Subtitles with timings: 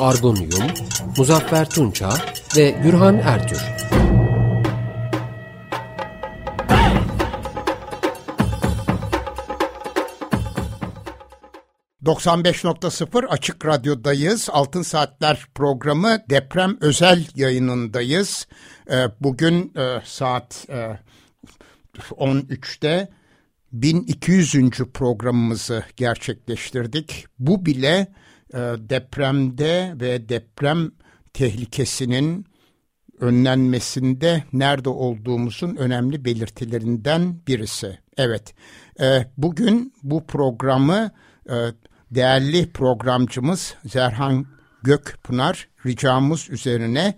[0.00, 0.70] Argun Yum,
[1.16, 2.08] Muzaffer Tunça
[2.56, 3.62] ve Gürhan Ertür.
[12.04, 14.48] ...95.0 Açık Radyo'dayız.
[14.52, 18.46] Altın Saatler programı deprem özel yayınındayız.
[18.90, 20.66] Ee, bugün e, saat
[22.10, 23.08] 13'te e,
[23.72, 24.70] 1200.
[24.94, 27.26] programımızı gerçekleştirdik.
[27.38, 28.06] Bu bile
[28.78, 30.90] depremde ve deprem
[31.32, 32.46] tehlikesinin
[33.20, 37.98] önlenmesinde nerede olduğumuzun önemli belirtilerinden birisi.
[38.16, 38.54] Evet,
[39.00, 41.10] e, bugün bu programı
[41.50, 41.54] e,
[42.10, 44.46] değerli programcımız Zerhan
[44.82, 47.14] Gökpınar ricamız üzerine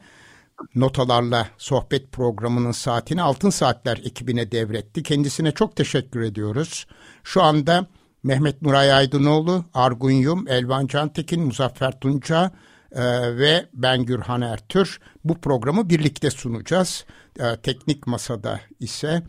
[0.74, 5.02] notalarla sohbet programının saatini Altın Saatler ekibine devretti.
[5.02, 6.86] Kendisine çok teşekkür ediyoruz.
[7.24, 7.86] Şu anda
[8.28, 12.50] Mehmet Nuray Aydınoğlu, Argun Yum, Elvan Cantekin, Muzaffer Tunca
[12.92, 13.02] e,
[13.36, 17.04] ve ben Gürhan Ertür bu programı birlikte sunacağız.
[17.40, 19.22] E, teknik masada ise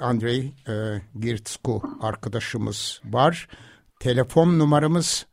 [0.00, 3.48] Andrei e, Girtsku arkadaşımız var.
[4.00, 5.26] Telefon numaramız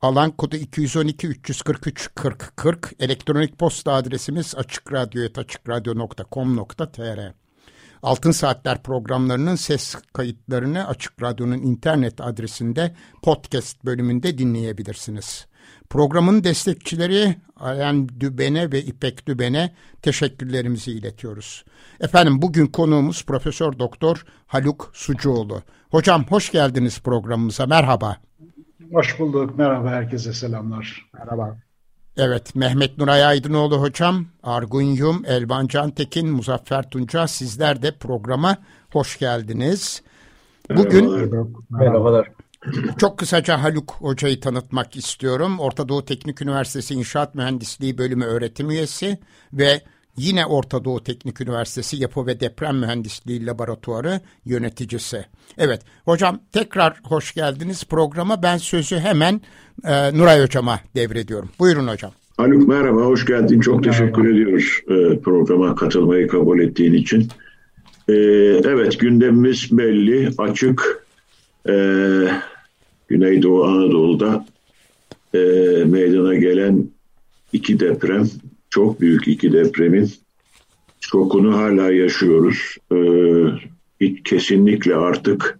[0.00, 2.92] Alan kodu 212 343 40 40.
[2.98, 7.45] Elektronik posta adresimiz açıkradyo.com.tr
[8.06, 15.46] Altın Saatler programlarının ses kayıtlarını Açık Radyo'nun internet adresinde podcast bölümünde dinleyebilirsiniz.
[15.90, 21.64] Programın destekçileri Alen Düben'e ve İpek Düben'e teşekkürlerimizi iletiyoruz.
[22.00, 25.62] Efendim bugün konuğumuz Profesör Doktor Haluk Sucuoğlu.
[25.90, 27.66] Hocam hoş geldiniz programımıza.
[27.66, 28.16] Merhaba.
[28.92, 29.58] Hoş bulduk.
[29.58, 31.10] Merhaba herkese selamlar.
[31.12, 31.65] Merhaba.
[32.18, 38.56] Evet, Mehmet Nuray Aydınoğlu hocam, Argun Yum, Elvan Cantekin, Muzaffer Tunca sizler de programa
[38.92, 40.02] hoş geldiniz.
[40.76, 41.46] Bugün Merhabalar.
[41.70, 42.28] Merhabalar.
[42.98, 45.58] Çok kısaca Haluk Hoca'yı tanıtmak istiyorum.
[45.58, 49.18] Orta Doğu Teknik Üniversitesi İnşaat Mühendisliği Bölümü öğretim üyesi
[49.52, 49.80] ve
[50.16, 55.24] Yine Orta Doğu Teknik Üniversitesi Yapı ve Deprem Mühendisliği Laboratuvarı yöneticisi.
[55.58, 58.42] Evet hocam tekrar hoş geldiniz programa.
[58.42, 59.40] Ben sözü hemen
[59.84, 61.50] e, Nuray hocama devrediyorum.
[61.58, 62.12] Buyurun hocam.
[62.36, 63.60] Haluk merhaba, hoş geldin.
[63.60, 63.98] Çok merhaba.
[63.98, 67.28] teşekkür ediyoruz e, programa katılmayı kabul ettiğin için.
[68.08, 68.14] E,
[68.64, 71.06] evet gündemimiz belli, açık.
[71.68, 71.74] E,
[73.08, 74.46] Güneydoğu Anadolu'da
[75.34, 75.38] e,
[75.84, 76.88] meydana gelen
[77.52, 78.28] iki deprem
[78.70, 80.10] çok büyük iki depremin
[81.00, 82.76] şokunu hala yaşıyoruz.
[84.00, 85.58] Hiç kesinlikle artık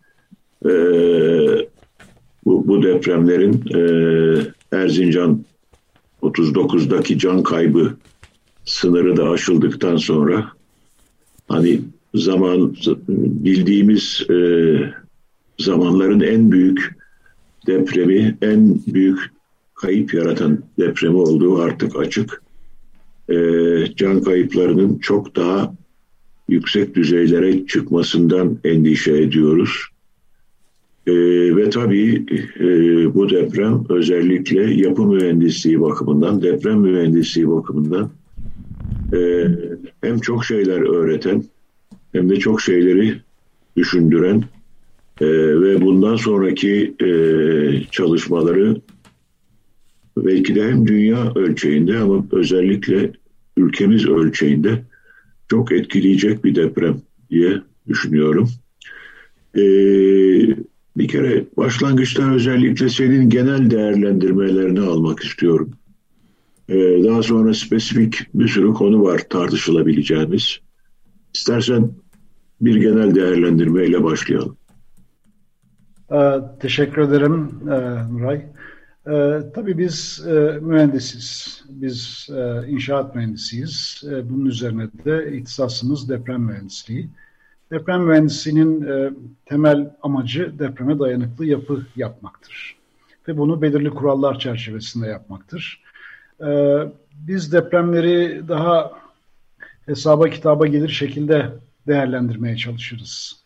[0.65, 0.71] e,
[2.45, 3.81] bu, bu depremlerin e,
[4.77, 5.45] Erzincan
[6.23, 7.97] 39'daki can kaybı
[8.65, 10.53] sınırı da aşıldıktan sonra
[11.49, 11.81] hani
[12.15, 12.77] zaman
[13.09, 14.37] bildiğimiz e,
[15.59, 16.97] zamanların en büyük
[17.67, 19.19] depremi, en büyük
[19.75, 22.43] kayıp yaratan depremi olduğu artık açık
[23.29, 23.37] e,
[23.97, 25.75] can kayıplarının çok daha
[26.49, 29.71] yüksek düzeylere çıkmasından endişe ediyoruz.
[31.07, 31.13] E,
[31.57, 32.25] ve tabii
[32.61, 38.11] e, bu deprem özellikle yapı mühendisliği bakımından, deprem mühendisliği bakımından
[39.13, 39.49] e,
[40.01, 41.45] hem çok şeyler öğreten
[42.13, 43.15] hem de çok şeyleri
[43.77, 44.45] düşündüren
[45.21, 45.27] e,
[45.61, 47.11] ve bundan sonraki e,
[47.91, 48.77] çalışmaları
[50.17, 53.13] belki de hem dünya ölçeğinde ama özellikle
[53.57, 54.83] ülkemiz ölçeğinde
[55.49, 57.01] çok etkileyecek bir deprem
[57.31, 58.49] diye düşünüyorum.
[59.55, 59.61] Ee,
[60.97, 65.71] bir kere başlangıçta özellikle senin genel değerlendirmelerini almak istiyorum.
[66.69, 70.59] Ee, daha sonra spesifik bir sürü konu var tartışılabileceğimiz.
[71.35, 71.91] İstersen
[72.61, 74.57] bir genel değerlendirmeyle başlayalım.
[76.13, 77.77] Ee, teşekkür ederim e,
[78.13, 78.47] Nuray.
[79.11, 84.03] Ee, tabii biz e, mühendisiz, biz e, inşaat mühendisiyiz.
[84.11, 87.09] E, bunun üzerine de ihtisasımız deprem mühendisliği.
[87.71, 89.11] Deprem mühendisliğinin e,
[89.45, 92.77] temel amacı depreme dayanıklı yapı yapmaktır.
[93.29, 95.83] Ve bunu belirli kurallar çerçevesinde yapmaktır.
[96.41, 96.79] E,
[97.13, 98.93] biz depremleri daha
[99.87, 101.53] hesaba kitaba gelir şekilde
[101.87, 103.45] değerlendirmeye çalışırız.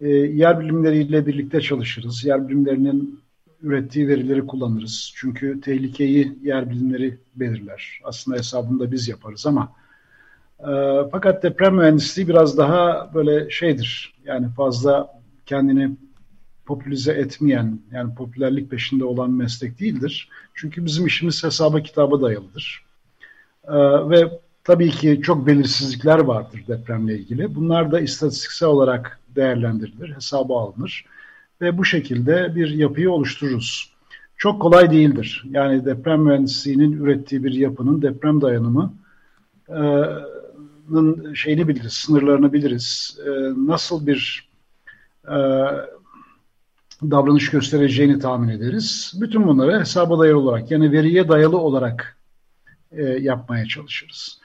[0.00, 2.24] E, yer bilimleriyle birlikte çalışırız.
[2.24, 3.20] Yer bilimlerinin
[3.62, 5.12] ürettiği verileri kullanırız.
[5.16, 8.00] Çünkü tehlikeyi yer bilimleri belirler.
[8.04, 9.72] Aslında hesabını da biz yaparız ama
[10.60, 10.72] E,
[11.12, 14.14] fakat deprem mühendisliği biraz daha böyle şeydir.
[14.24, 15.90] Yani fazla kendini
[16.66, 20.28] popülize etmeyen, yani popülerlik peşinde olan meslek değildir.
[20.54, 22.84] Çünkü bizim işimiz hesaba kitaba dayalıdır.
[23.64, 23.76] E,
[24.10, 27.54] ve tabii ki çok belirsizlikler vardır depremle ilgili.
[27.54, 31.04] Bunlar da istatistiksel olarak değerlendirilir, hesaba alınır
[31.60, 33.92] ve bu şekilde bir yapıyı oluştururuz.
[34.36, 35.44] Çok kolay değildir.
[35.50, 38.94] Yani deprem mühendisliğinin ürettiği bir yapının deprem dayanımı
[41.34, 43.18] şeyini biliriz, sınırlarını biliriz.
[43.56, 44.50] Nasıl bir
[47.02, 49.12] davranış göstereceğini tahmin ederiz.
[49.20, 52.16] Bütün bunları hesaba dayalı olarak yani veriye dayalı olarak
[53.20, 54.40] yapmaya çalışırız.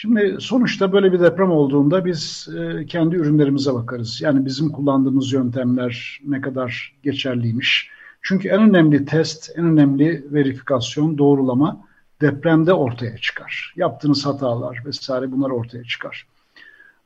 [0.00, 4.20] Şimdi sonuçta böyle bir deprem olduğunda biz e, kendi ürünlerimize bakarız.
[4.20, 7.90] Yani bizim kullandığımız yöntemler ne kadar geçerliymiş.
[8.22, 11.84] Çünkü en önemli test, en önemli verifikasyon, doğrulama
[12.20, 13.74] depremde ortaya çıkar.
[13.76, 16.26] Yaptığınız hatalar vesaire bunlar ortaya çıkar.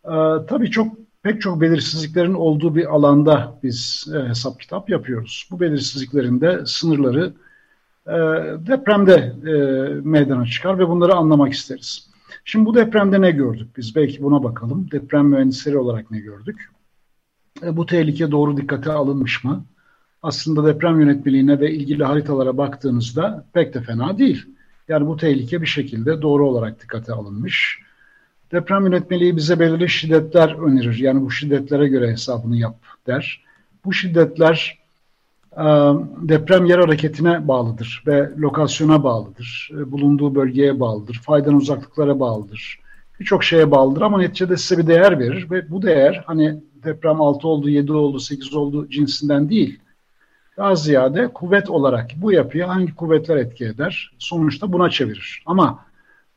[0.05, 0.11] Ee,
[0.49, 5.49] tabii çok pek çok belirsizliklerin olduğu bir alanda biz e, hesap kitap yapıyoruz.
[5.51, 7.33] Bu belirsizliklerin de sınırları
[8.07, 8.13] e,
[8.67, 9.55] depremde e,
[10.01, 12.12] meydana çıkar ve bunları anlamak isteriz.
[12.45, 13.97] Şimdi bu depremde ne gördük biz?
[13.97, 14.91] Belki buna bakalım.
[14.91, 16.71] Deprem mühendisleri olarak ne gördük?
[17.63, 19.65] E, bu tehlike doğru dikkate alınmış mı?
[20.23, 24.47] Aslında deprem yönetmeliğine ve ilgili haritalara baktığınızda pek de fena değil.
[24.89, 27.79] Yani bu tehlike bir şekilde doğru olarak dikkate alınmış.
[28.53, 30.99] Deprem yönetmeliği bize belirli şiddetler önerir.
[30.99, 32.77] Yani bu şiddetlere göre hesabını yap
[33.07, 33.45] der.
[33.85, 34.82] Bu şiddetler
[36.29, 39.71] deprem yer hareketine bağlıdır ve lokasyona bağlıdır.
[39.79, 41.15] E, bulunduğu bölgeye bağlıdır.
[41.15, 42.81] Faydan uzaklıklara bağlıdır.
[43.21, 47.49] Birçok şeye bağlıdır ama neticede size bir değer verir ve bu değer hani deprem 6
[47.49, 49.81] oldu, 7 oldu, 8 oldu cinsinden değil.
[50.57, 54.15] Daha ziyade kuvvet olarak bu yapıya hangi kuvvetler etki eder?
[54.19, 55.43] Sonuçta buna çevirir.
[55.47, 55.79] Ama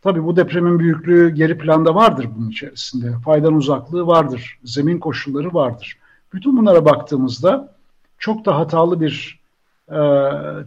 [0.02, 3.12] tabii bu depremin büyüklüğü geri planda vardır bunun içerisinde.
[3.26, 4.60] Faydan uzaklığı vardır.
[4.64, 5.98] Zemin koşulları vardır.
[6.34, 7.75] Bütün bunlara baktığımızda
[8.20, 9.40] çok da hatalı bir
[9.90, 10.00] e,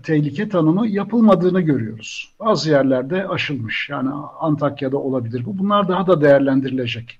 [0.02, 2.34] tehlike tanımı yapılmadığını görüyoruz.
[2.40, 3.88] Bazı yerlerde aşılmış.
[3.90, 4.10] Yani
[4.40, 5.58] Antakya'da olabilir bu.
[5.58, 7.18] Bunlar daha da değerlendirilecek.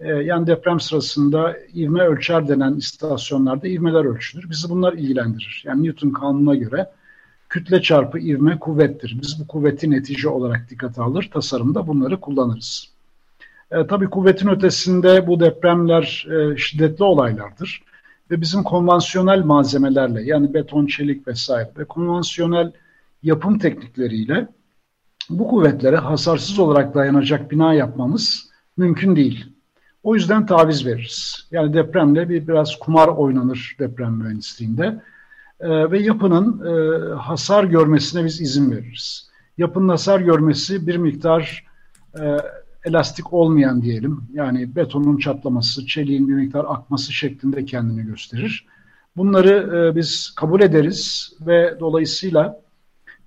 [0.00, 4.50] E, yani deprem sırasında ivme ölçer denen istasyonlarda ivmeler ölçülür.
[4.50, 5.62] Bizi bunlar ilgilendirir.
[5.66, 6.90] Yani Newton kanununa göre
[7.48, 9.18] kütle çarpı ivme kuvvettir.
[9.22, 12.90] Biz bu kuvveti netice olarak dikkate alır, tasarımda bunları kullanırız.
[13.70, 17.82] E, tabii kuvvetin ötesinde bu depremler e, şiddetli olaylardır
[18.30, 22.72] ve bizim konvansiyonel malzemelerle yani beton, çelik vesaire ve konvansiyonel
[23.22, 24.48] yapım teknikleriyle
[25.30, 29.46] bu kuvvetlere hasarsız olarak dayanacak bina yapmamız mümkün değil.
[30.02, 31.48] O yüzden taviz veririz.
[31.50, 35.02] Yani depremle bir biraz kumar oynanır deprem mühendisliğinde
[35.60, 39.30] e, ve yapının e, hasar görmesine biz izin veririz.
[39.58, 41.64] Yapının hasar görmesi bir miktar
[42.20, 42.36] e,
[42.84, 48.66] elastik olmayan diyelim yani betonun çatlaması, çeliğin bir miktar akması şeklinde kendini gösterir.
[49.16, 52.60] Bunları e, biz kabul ederiz ve dolayısıyla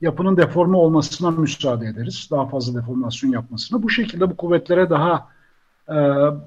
[0.02, 2.28] yapının deforme olmasına müsaade ederiz.
[2.32, 3.84] Daha fazla deformasyon yapmasına.
[3.84, 5.28] Bu şekilde bu kuvvetlere daha
[5.90, 5.96] e,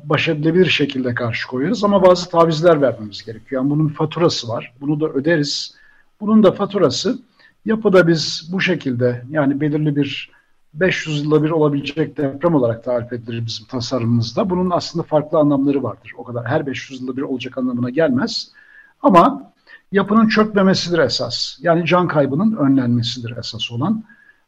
[0.04, 3.62] baş edilebilir şekilde karşı koyuyoruz ama bazı tavizler vermemiz gerekiyor.
[3.62, 4.74] Yani bunun faturası var.
[4.80, 5.74] Bunu da öderiz.
[6.20, 7.18] Bunun da faturası
[7.64, 10.30] yapıda biz bu şekilde yani belirli bir
[10.74, 14.50] 500 yılda bir olabilecek deprem olarak tarif edilir bizim tasarımımızda.
[14.50, 16.12] Bunun aslında farklı anlamları vardır.
[16.16, 18.52] O kadar her 500 yılda bir olacak anlamına gelmez.
[19.02, 19.52] Ama
[19.92, 21.58] yapının çökmemesidir esas.
[21.60, 24.04] Yani can kaybının önlenmesidir esas olan.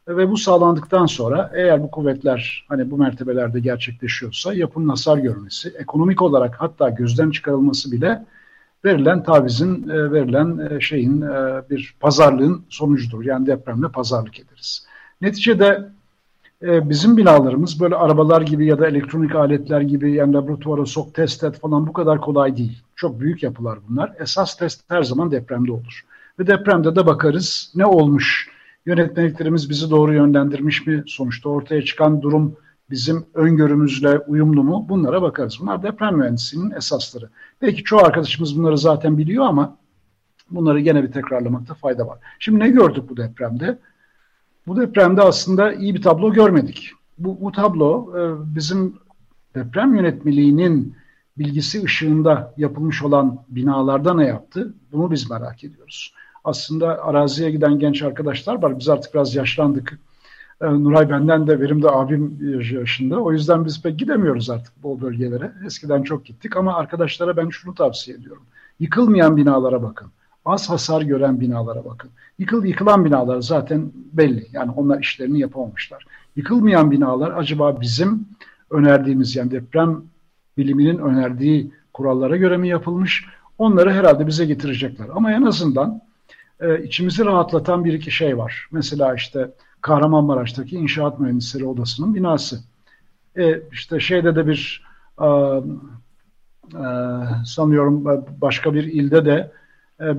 [0.07, 6.21] Ve bu sağlandıktan sonra eğer bu kuvvetler hani bu mertebelerde gerçekleşiyorsa yapının hasar görmesi, ekonomik
[6.21, 8.25] olarak hatta gözden çıkarılması bile
[8.85, 13.25] verilen tavizin, e, verilen e, şeyin e, bir pazarlığın sonucudur.
[13.25, 14.85] Yani depremle pazarlık ederiz.
[15.21, 15.89] Neticede
[16.63, 21.43] e, bizim binalarımız böyle arabalar gibi ya da elektronik aletler gibi yani laboratuvara sok test
[21.43, 22.83] et falan bu kadar kolay değil.
[22.95, 24.13] Çok büyük yapılar bunlar.
[24.19, 26.05] Esas test her zaman depremde olur.
[26.39, 28.49] Ve depremde de bakarız ne olmuş,
[28.85, 32.55] yönetmeliklerimiz bizi doğru yönlendirmiş mi, sonuçta ortaya çıkan durum
[32.89, 35.57] bizim öngörümüzle uyumlu mu bunlara bakarız.
[35.61, 37.29] Bunlar deprem mühendisliğinin esasları.
[37.61, 39.77] Belki çoğu arkadaşımız bunları zaten biliyor ama
[40.51, 42.19] bunları gene bir tekrarlamakta fayda var.
[42.39, 43.77] Şimdi ne gördük bu depremde?
[44.67, 46.91] Bu depremde aslında iyi bir tablo görmedik.
[47.17, 48.95] Bu, bu tablo e, bizim
[49.55, 50.95] deprem yönetmeliğinin
[51.37, 54.73] bilgisi ışığında yapılmış olan binalarda ne yaptı?
[54.91, 56.13] Bunu biz merak ediyoruz.
[56.43, 58.79] Aslında araziye giden genç arkadaşlar var.
[58.79, 59.99] Biz artık biraz yaşlandık.
[60.61, 62.37] E, Nuray benden de benim de abim
[62.73, 63.19] yaşında.
[63.19, 65.51] O yüzden biz pek gidemiyoruz artık bu bölgelere.
[65.65, 68.43] Eskiden çok gittik ama arkadaşlara ben şunu tavsiye ediyorum.
[68.79, 70.11] Yıkılmayan binalara bakın
[70.45, 72.09] az hasar gören binalara bakın.
[72.39, 74.47] Yıkıl, yıkılan binalar zaten belli.
[74.51, 76.05] Yani onlar işlerini yapamamışlar.
[76.35, 78.27] Yıkılmayan binalar acaba bizim
[78.69, 80.03] önerdiğimiz yani deprem
[80.57, 83.25] biliminin önerdiği kurallara göre mi yapılmış?
[83.57, 85.07] Onları herhalde bize getirecekler.
[85.15, 86.01] Ama en azından
[86.59, 88.67] e, içimizi rahatlatan bir iki şey var.
[88.71, 92.59] Mesela işte Kahramanmaraş'taki İnşaat Mühendisleri Odası'nın binası.
[93.37, 94.83] E, işte şeyde de bir
[95.21, 96.85] e, e,
[97.45, 99.51] sanıyorum başka bir ilde de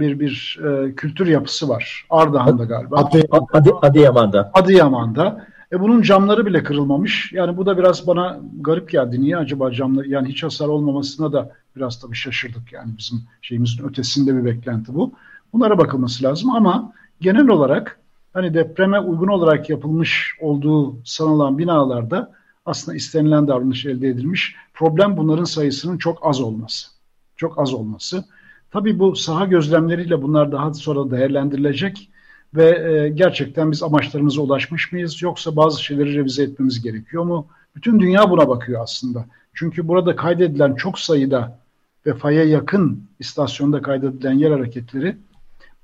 [0.00, 2.06] bir bir e, kültür yapısı var.
[2.10, 2.96] Ardahan'da galiba.
[2.96, 3.22] Adı,
[3.52, 4.50] adı, Adıyaman'da.
[4.54, 5.46] Adıyaman'da.
[5.72, 7.32] E bunun camları bile kırılmamış.
[7.32, 9.20] Yani bu da biraz bana garip geldi.
[9.20, 12.72] Niye acaba camları yani hiç hasar olmamasına da biraz tabii şaşırdık.
[12.72, 15.12] Yani bizim şeyimizin ötesinde bir beklenti bu.
[15.52, 17.98] Bunlara bakılması lazım ama genel olarak
[18.32, 22.32] hani depreme uygun olarak yapılmış olduğu sanılan binalarda
[22.66, 24.54] aslında istenilen davranış elde edilmiş.
[24.74, 26.88] Problem bunların sayısının çok az olması.
[27.36, 28.24] Çok az olması.
[28.74, 32.10] Tabii bu saha gözlemleriyle bunlar daha sonra değerlendirilecek
[32.54, 37.46] ve e, gerçekten biz amaçlarımıza ulaşmış mıyız yoksa bazı şeyleri revize etmemiz gerekiyor mu?
[37.76, 39.26] Bütün dünya buna bakıyor aslında.
[39.54, 41.58] Çünkü burada kaydedilen çok sayıda
[42.06, 45.16] ve faya yakın istasyonda kaydedilen yer hareketleri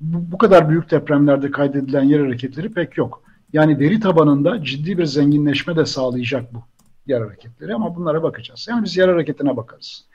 [0.00, 3.23] bu, bu kadar büyük depremlerde kaydedilen yer hareketleri pek yok.
[3.52, 6.62] Yani veri tabanında ciddi bir zenginleşme de sağlayacak bu
[7.06, 8.66] yer hareketleri ama bunlara bakacağız.
[8.70, 10.10] Yani biz yer hareketine bakarız.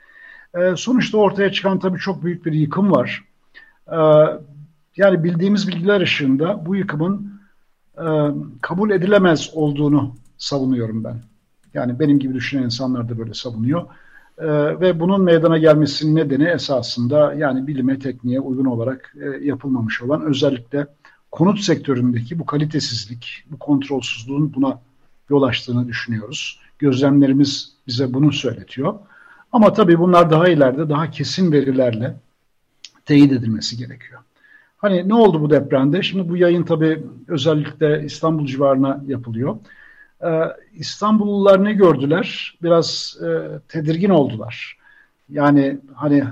[0.56, 3.24] E, sonuçta ortaya çıkan tabii çok büyük bir yıkım var.
[3.92, 3.98] E,
[4.96, 7.40] yani bildiğimiz bilgiler ışığında bu yıkımın
[7.98, 8.06] e,
[8.62, 11.16] kabul edilemez olduğunu savunuyorum ben.
[11.74, 13.82] Yani benim gibi düşünen insanlar da böyle savunuyor.
[14.38, 14.46] E,
[14.80, 20.86] ve bunun meydana gelmesinin nedeni esasında yani bilime, tekniğe uygun olarak e, yapılmamış olan özellikle
[21.30, 24.80] konut sektöründeki bu kalitesizlik, bu kontrolsüzlüğün buna
[25.30, 26.60] yol açtığını düşünüyoruz.
[26.78, 28.94] Gözlemlerimiz bize bunu söyletiyor.
[29.56, 32.16] Ama tabii bunlar daha ileride daha kesin verilerle
[33.04, 34.20] teyit edilmesi gerekiyor.
[34.78, 36.02] Hani ne oldu bu depremde?
[36.02, 39.56] Şimdi bu yayın tabii özellikle İstanbul civarına yapılıyor.
[40.24, 40.40] Ee,
[40.74, 42.58] İstanbullular ne gördüler?
[42.62, 43.28] Biraz e,
[43.68, 44.78] tedirgin oldular.
[45.28, 46.24] Yani hani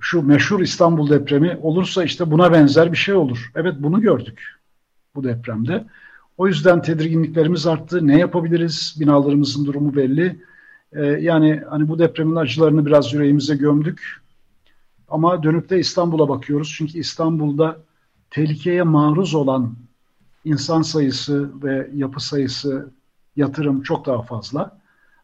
[0.00, 3.50] şu meşhur İstanbul depremi olursa işte buna benzer bir şey olur.
[3.54, 4.42] Evet bunu gördük
[5.14, 5.84] bu depremde.
[6.38, 8.06] O yüzden tedirginliklerimiz arttı.
[8.06, 8.96] Ne yapabiliriz?
[9.00, 10.50] Binalarımızın durumu belli.
[10.92, 14.20] Ee, yani hani bu depremin acılarını biraz yüreğimize gömdük.
[15.08, 16.74] Ama dönüp de İstanbul'a bakıyoruz.
[16.76, 17.76] Çünkü İstanbul'da
[18.30, 19.76] tehlikeye maruz olan
[20.44, 22.90] insan sayısı ve yapı sayısı,
[23.36, 24.80] yatırım çok daha fazla.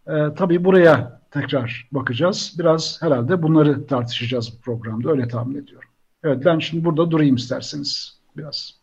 [0.06, 2.54] Ee, tabii buraya tekrar bakacağız.
[2.58, 5.10] Biraz herhalde bunları tartışacağız bu programda.
[5.10, 5.88] Öyle tahmin ediyorum.
[6.24, 8.74] Evet ben şimdi burada durayım isterseniz biraz.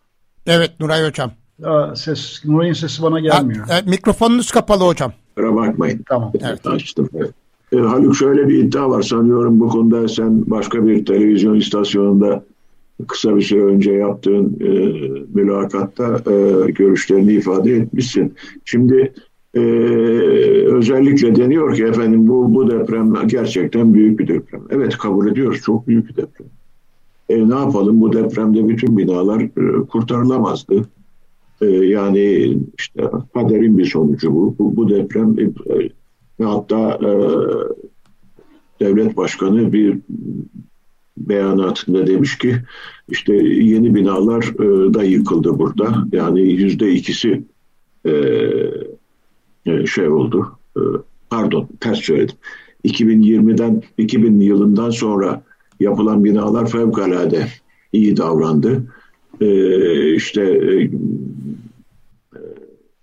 [0.46, 1.32] Evet Nuray Hocam.
[1.63, 3.68] Aa, ses, Nuray'ın sesi bana gelmiyor.
[3.68, 5.13] Ha, e, mikrofonunuz kapalı hocam.
[5.36, 6.00] Kusura bakmayın.
[6.10, 6.32] Tamam.
[6.50, 6.68] Evet.
[6.68, 7.10] Açtım.
[7.72, 12.44] E, Haluk şöyle bir iddia var sanıyorum bu konuda sen başka bir televizyon istasyonunda
[13.08, 14.70] kısa bir süre önce yaptığın e,
[15.34, 18.34] mülakatta e, görüşlerini ifade etmişsin.
[18.66, 19.13] Şimdi
[19.54, 19.60] e,
[20.66, 24.62] özellikle deniyor ki efendim bu, bu deprem gerçekten büyük bir deprem.
[24.70, 26.48] Evet kabul ediyoruz çok büyük bir deprem.
[27.30, 30.86] E, ne yapalım bu depremde bütün binalar e, kurtarılamazdı.
[31.63, 33.03] E, yani işte
[33.34, 34.55] kaderin bir sonucu bu.
[34.60, 35.50] Bu, bu deprem e,
[36.39, 37.12] ve hatta e,
[38.79, 39.98] devlet başkanı bir
[41.17, 42.55] beyanatında demiş ki
[43.10, 46.05] işte yeni binalar e, da yıkıldı burada.
[46.12, 47.43] Yani yüzde ikisi
[48.05, 48.12] e,
[49.65, 50.60] e, şey oldu.
[50.77, 50.82] E,
[51.29, 52.36] pardon ters söyledim.
[52.86, 55.43] 2020'den 2000 yılından sonra
[55.79, 57.48] yapılan binalar fevkalade
[57.93, 58.84] iyi davrandı.
[59.41, 60.89] E, işte e,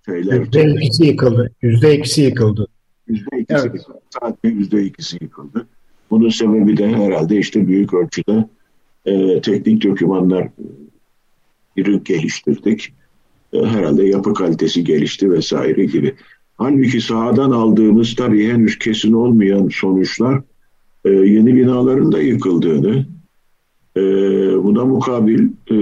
[0.07, 0.40] şeyler...
[0.40, 1.52] Yüzde ikisi yıkıldı.
[1.62, 2.66] Yüzde ikisi yıkıldı.
[3.09, 3.75] Yüzde ikisi evet.
[3.75, 3.99] yıkıldı.
[4.21, 5.66] Sadece yüzde ikisi yıkıldı.
[6.11, 8.49] Bunun sebebi de herhalde işte büyük ölçüde
[9.07, 10.49] e, teknik dokümanlar
[11.76, 12.92] bir geliştirdik.
[13.52, 16.14] E, herhalde yapı kalitesi gelişti vesaire gibi.
[16.59, 20.42] Halbuki sahadan aldığımız tabii henüz kesin olmayan sonuçlar
[21.04, 23.07] e, yeni binaların da yıkıldığını,
[23.97, 24.02] e,
[24.64, 25.76] buna mukabil e,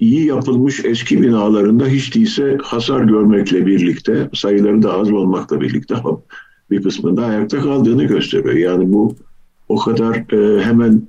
[0.00, 5.94] iyi yapılmış eski binalarında hiç değilse hasar görmekle birlikte, sayıları da az olmakla birlikte
[6.70, 8.54] bir kısmında ayakta kaldığını gösteriyor.
[8.54, 9.14] Yani bu
[9.68, 11.02] o kadar e, hemen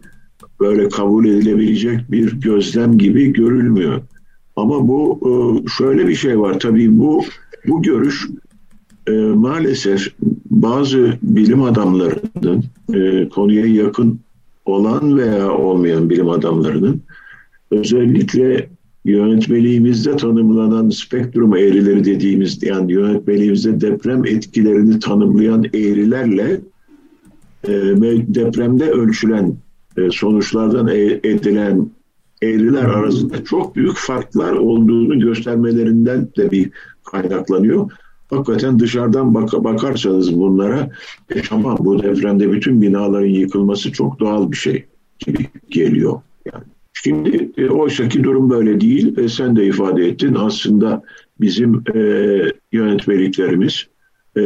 [0.59, 4.01] böyle kabul edilebilecek bir gözlem gibi görülmüyor.
[4.55, 5.31] Ama bu e,
[5.69, 7.23] şöyle bir şey var tabii bu
[7.67, 8.27] bu görüş
[9.07, 10.13] e, maalesef
[10.49, 12.63] bazı bilim adamlarının
[12.93, 14.19] e, konuya yakın
[14.65, 17.01] olan veya olmayan bilim adamlarının
[17.71, 18.69] özellikle
[19.05, 26.61] yönetmeliğimizde tanımlanan spektrum eğrileri dediğimiz yani yönetmeliğimizde deprem etkilerini tanımlayan eğrilerle
[27.67, 27.71] e,
[28.35, 29.55] depremde ölçülen
[29.97, 31.89] e, sonuçlardan e, edilen
[32.41, 36.71] eğriler arasında çok büyük farklar olduğunu göstermelerinden de bir
[37.11, 37.91] kaynaklanıyor.
[38.29, 40.89] hakikaten dışarıdan bak bakarsanız bunlara
[41.29, 44.85] e, tamam bu depremde bütün binaların yıkılması çok doğal bir şey
[45.19, 46.21] gibi geliyor.
[46.53, 46.63] Yani
[47.03, 49.17] şimdi e, oysaki durum böyle değil.
[49.17, 51.03] E, sen de ifade ettin aslında
[51.41, 51.99] bizim e,
[52.71, 53.87] yönetmeliklerimiz
[54.35, 54.41] e,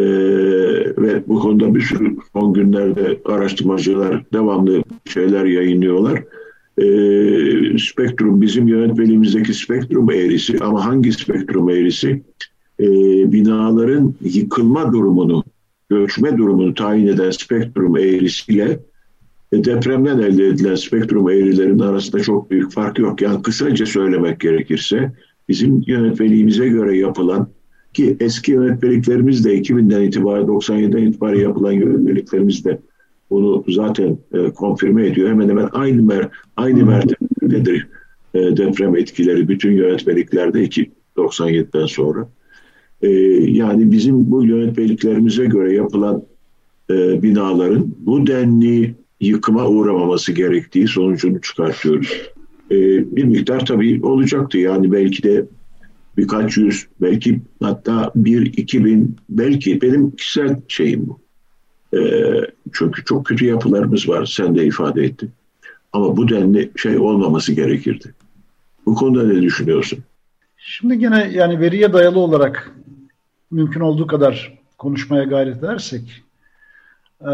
[0.97, 6.23] ve bu konuda bir sürü son günlerde araştırmacılar devamlı şeyler yayınlıyorlar.
[6.77, 6.85] E,
[7.77, 12.23] spektrum bizim yönetmeliğimizdeki spektrum eğrisi ama hangi spektrum eğrisi?
[12.79, 12.87] E,
[13.31, 15.43] binaların yıkılma durumunu,
[15.89, 18.79] göçme durumunu tayin eden spektrum eğrisiyle
[19.63, 23.21] depremden elde edilen spektrum eğrilerinin arasında çok büyük fark yok.
[23.21, 25.11] Yani kısaca söylemek gerekirse
[25.49, 27.47] bizim yönetmeliğimize göre yapılan
[27.93, 32.79] ki eski yönetmeliklerimiz de 2000'den itibaren 97'den itibaren yapılan yönetmeliklerimiz de
[33.29, 35.29] bunu zaten e, konfirme ediyor.
[35.29, 37.87] Hemen hemen aynı mer aynı mertebededir
[38.33, 40.69] e, deprem etkileri bütün yönetmeliklerde
[41.17, 42.29] 97'den sonra.
[43.01, 43.09] E,
[43.51, 46.23] yani bizim bu yönetmeliklerimize göre yapılan
[46.89, 48.95] e, binaların bu denli
[49.27, 52.13] yıkıma uğramaması gerektiği sonucunu çıkartıyoruz.
[52.71, 52.75] E,
[53.15, 55.45] bir miktar tabii olacaktı yani belki de
[56.17, 61.19] birkaç yüz, belki hatta bir, iki bin, belki benim kişisel şeyim bu.
[61.97, 61.99] E,
[62.73, 65.31] çünkü çok kötü yapılarımız var, sen de ifade ettin.
[65.93, 68.13] Ama bu denli şey olmaması gerekirdi.
[68.85, 69.99] Bu konuda ne düşünüyorsun?
[70.57, 72.71] Şimdi yine yani veriye dayalı olarak
[73.51, 76.23] mümkün olduğu kadar konuşmaya gayret edersek
[77.25, 77.31] e,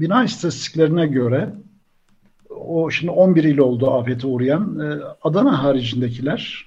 [0.00, 1.54] bina istatistiklerine göre
[2.50, 6.66] o şimdi 11 il oldu afete uğrayan e, Adana haricindekiler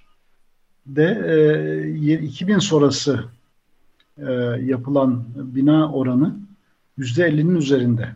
[0.85, 1.05] de
[1.95, 3.23] e, 2000 sonrası
[4.17, 4.31] e,
[4.65, 6.35] yapılan bina oranı
[6.99, 8.15] %50'nin üzerinde.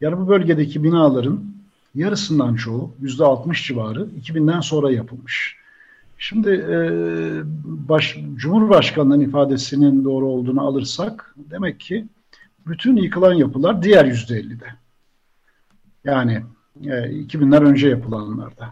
[0.00, 1.40] Yani bu bölgedeki binaların
[1.94, 5.56] yarısından çoğu %60 civarı 2000'den sonra yapılmış.
[6.18, 6.78] Şimdi e,
[7.64, 12.06] baş, Cumhurbaşkanı'nın ifadesinin doğru olduğunu alırsak demek ki
[12.66, 14.66] bütün yıkılan yapılar diğer %50'de.
[16.04, 16.42] Yani
[16.82, 18.70] e, 2000'ler önce yapılanlarda.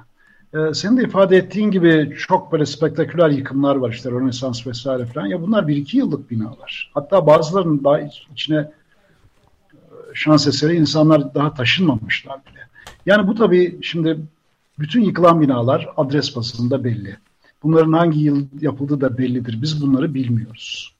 [0.54, 5.26] E, senin de ifade ettiğin gibi çok böyle spektaküler yıkımlar var işte Rönesans vesaire falan.
[5.26, 6.90] Ya bunlar bir iki yıllık binalar.
[6.94, 8.00] Hatta bazılarının daha
[8.32, 8.70] içine e,
[10.14, 12.68] şans eseri insanlar daha taşınmamışlar bile.
[13.06, 14.18] Yani bu tabii şimdi
[14.78, 17.16] bütün yıkılan binalar adres bazında belli.
[17.62, 19.62] Bunların hangi yıl yapıldığı da bellidir.
[19.62, 20.91] Biz bunları bilmiyoruz.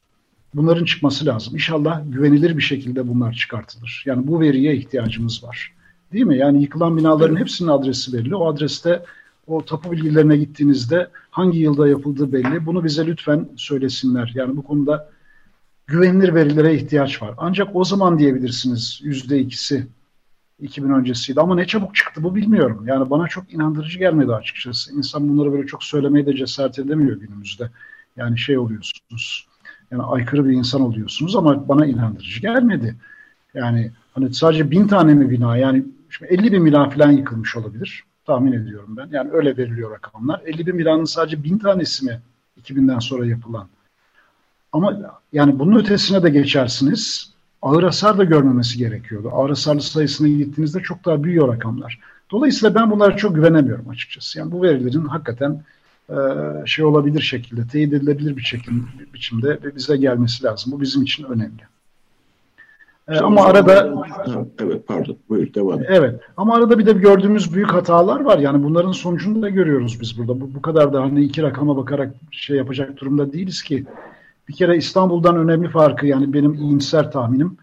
[0.55, 1.55] Bunların çıkması lazım.
[1.55, 4.03] İnşallah güvenilir bir şekilde bunlar çıkartılır.
[4.07, 5.73] Yani bu veriye ihtiyacımız var.
[6.13, 6.39] Değil mi?
[6.39, 8.37] Yani yıkılan binaların hepsinin adresi belli.
[8.37, 9.03] O adreste
[9.47, 12.67] o tapu bilgilerine gittiğinizde hangi yılda yapıldığı belli.
[12.67, 14.33] Bunu bize lütfen söylesinler.
[14.35, 15.11] Yani bu konuda
[15.87, 17.35] güvenilir verilere ihtiyaç var.
[17.39, 19.87] Ancak o zaman diyebilirsiniz yüzde ikisi
[20.61, 21.41] 2000 öncesiydi.
[21.41, 22.85] Ama ne çabuk çıktı bu bilmiyorum.
[22.87, 24.95] Yani bana çok inandırıcı gelmedi açıkçası.
[24.95, 27.71] İnsan bunları böyle çok söylemeye de cesaret edemiyor günümüzde.
[28.17, 29.52] Yani şey oluyorsunuz.
[29.93, 32.97] Yani aykırı bir insan oluyorsunuz ama bana inandırıcı gelmedi.
[33.55, 38.05] Yani hani sadece bin tane mi bina yani şimdi 50 bin bina falan yıkılmış olabilir.
[38.25, 39.09] Tahmin ediyorum ben.
[39.13, 40.41] Yani öyle veriliyor rakamlar.
[40.47, 42.21] 50 bin binanın sadece bin tanesi mi
[42.63, 43.69] 2000'den sonra yapılan?
[44.73, 47.33] Ama yani bunun ötesine de geçersiniz.
[47.63, 49.31] Ağır hasar da görmemesi gerekiyordu.
[49.33, 51.99] Ağır hasarlı sayısına gittiğinizde çok daha büyüyor rakamlar.
[52.31, 54.39] Dolayısıyla ben bunlara çok güvenemiyorum açıkçası.
[54.39, 55.63] Yani bu verilerin hakikaten
[56.67, 60.73] şey olabilir şekilde, teyit edilebilir bir şekilde, biçimde ve bize gelmesi lazım.
[60.73, 61.63] Bu bizim için önemli.
[63.09, 64.05] Ee, ama arada
[64.59, 65.87] evet pardon buyur devam et.
[65.91, 68.39] Evet ama arada bir de gördüğümüz büyük hatalar var.
[68.39, 70.41] Yani bunların sonucunu da görüyoruz biz burada.
[70.41, 73.87] Bu, bu kadar da hani iki rakama bakarak şey yapacak durumda değiliz ki.
[74.49, 77.57] Bir kere İstanbul'dan önemli farkı yani benim iyimser tahminim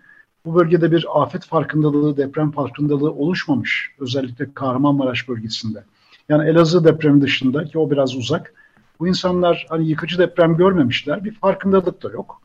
[0.46, 3.92] bu bölgede bir afet farkındalığı, deprem farkındalığı oluşmamış.
[4.00, 5.84] Özellikle Kahramanmaraş bölgesinde.
[6.30, 8.54] Yani Elazığ depremi dışında ki o biraz uzak.
[9.00, 11.24] Bu insanlar hani yıkıcı deprem görmemişler.
[11.24, 12.42] Bir farkındalık da yok.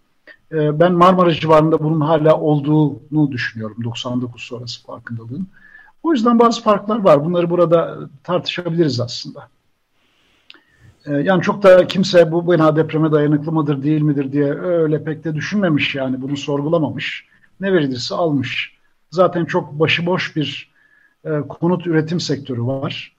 [0.52, 5.48] Ee, ben Marmara civarında bunun hala olduğunu düşünüyorum 99 sonrası farkındalığın.
[6.02, 7.24] O yüzden bazı farklar var.
[7.24, 9.48] Bunları burada tartışabiliriz aslında.
[11.06, 15.24] Ee, yani çok da kimse bu bina depreme dayanıklı mıdır değil midir diye öyle pek
[15.24, 17.26] de düşünmemiş yani bunu sorgulamamış.
[17.60, 18.78] Ne verilirse almış.
[19.10, 20.72] Zaten çok başıboş bir
[21.24, 23.13] e, konut üretim sektörü var.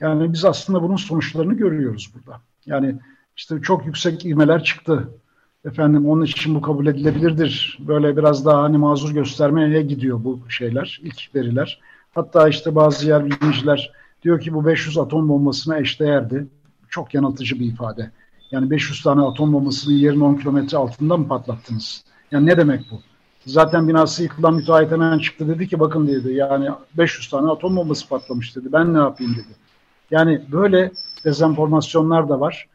[0.00, 2.40] Yani biz aslında bunun sonuçlarını görüyoruz burada.
[2.66, 2.94] Yani
[3.36, 5.08] işte çok yüksek ivmeler çıktı
[5.64, 7.78] efendim onun için bu kabul edilebilirdir.
[7.80, 11.80] Böyle biraz daha hani mazur göstermeye gidiyor bu şeyler, ilk veriler.
[12.14, 16.46] Hatta işte bazı yer bilimciler diyor ki bu 500 atom bombasına eşdeğerdi.
[16.88, 18.10] Çok yanıltıcı bir ifade.
[18.50, 22.04] Yani 500 tane atom bombasının yerin 10 kilometre altında mı patlattınız?
[22.30, 23.00] Yani ne demek bu?
[23.46, 28.08] Zaten binası yıkılan müteahhit hemen çıktı dedi ki bakın dedi yani 500 tane atom bombası
[28.08, 28.68] patlamış dedi.
[28.72, 29.59] Ben ne yapayım dedi.
[30.10, 30.92] Yani böyle
[31.24, 32.68] dezenformasyonlar da var.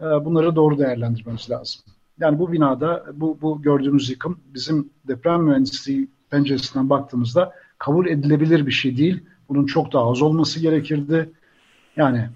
[0.00, 1.82] Bunları doğru değerlendirmemiz lazım.
[2.20, 8.72] Yani bu binada bu, bu gördüğümüz yıkım bizim deprem mühendisliği penceresinden baktığımızda kabul edilebilir bir
[8.72, 9.24] şey değil.
[9.48, 11.30] Bunun çok daha az olması gerekirdi.
[11.96, 12.28] Yani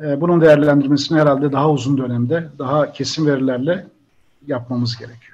[0.00, 3.86] e, bunun değerlendirmesini herhalde daha uzun dönemde, daha kesin verilerle
[4.46, 5.33] yapmamız gerekiyor.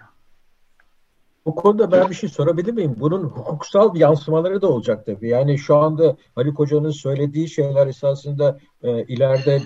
[1.47, 2.97] Bu konuda ben bir şey sorabilir miyim?
[3.01, 5.29] Bunun hukuksal yansımaları da olacak tabii.
[5.29, 9.63] Yani şu anda Haluk Hoca'nın söylediği şeyler esasında e, ileride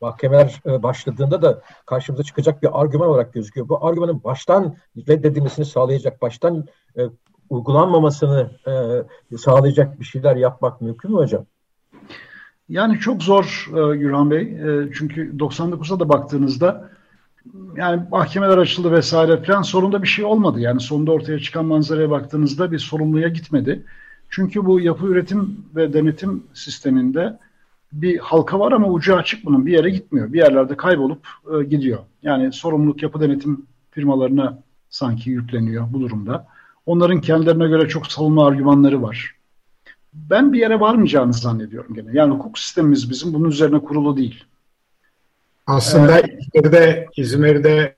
[0.00, 3.68] mahkemeler e, başladığında da karşımıza çıkacak bir argüman olarak gözüküyor.
[3.68, 4.76] Bu argümanın baştan
[5.08, 6.64] reddedilmesini sağlayacak, baştan
[6.96, 7.02] e,
[7.50, 8.50] uygulanmamasını
[9.32, 11.46] e, sağlayacak bir şeyler yapmak mümkün mü hocam?
[12.68, 14.42] Yani çok zor e, Gürhan Bey.
[14.42, 16.90] E, çünkü 99'a da baktığınızda
[17.76, 20.60] yani mahkemeler açıldı vesaire falan sorunda bir şey olmadı.
[20.60, 23.84] Yani sonunda ortaya çıkan manzaraya baktığınızda bir sorumluya gitmedi.
[24.28, 27.38] Çünkü bu yapı üretim ve denetim sisteminde
[27.92, 29.66] bir halka var ama ucu açık bunun.
[29.66, 30.32] Bir yere gitmiyor.
[30.32, 31.98] Bir yerlerde kaybolup e, gidiyor.
[32.22, 34.58] Yani sorumluluk yapı denetim firmalarına
[34.90, 36.46] sanki yükleniyor bu durumda.
[36.86, 39.34] Onların kendilerine göre çok savunma argümanları var.
[40.12, 42.10] Ben bir yere varmayacağını zannediyorum gene.
[42.12, 44.44] Yani hukuk sistemimiz bizim bunun üzerine kurulu değil.
[45.66, 47.96] Aslında ee, İzmir'de, İzmir'de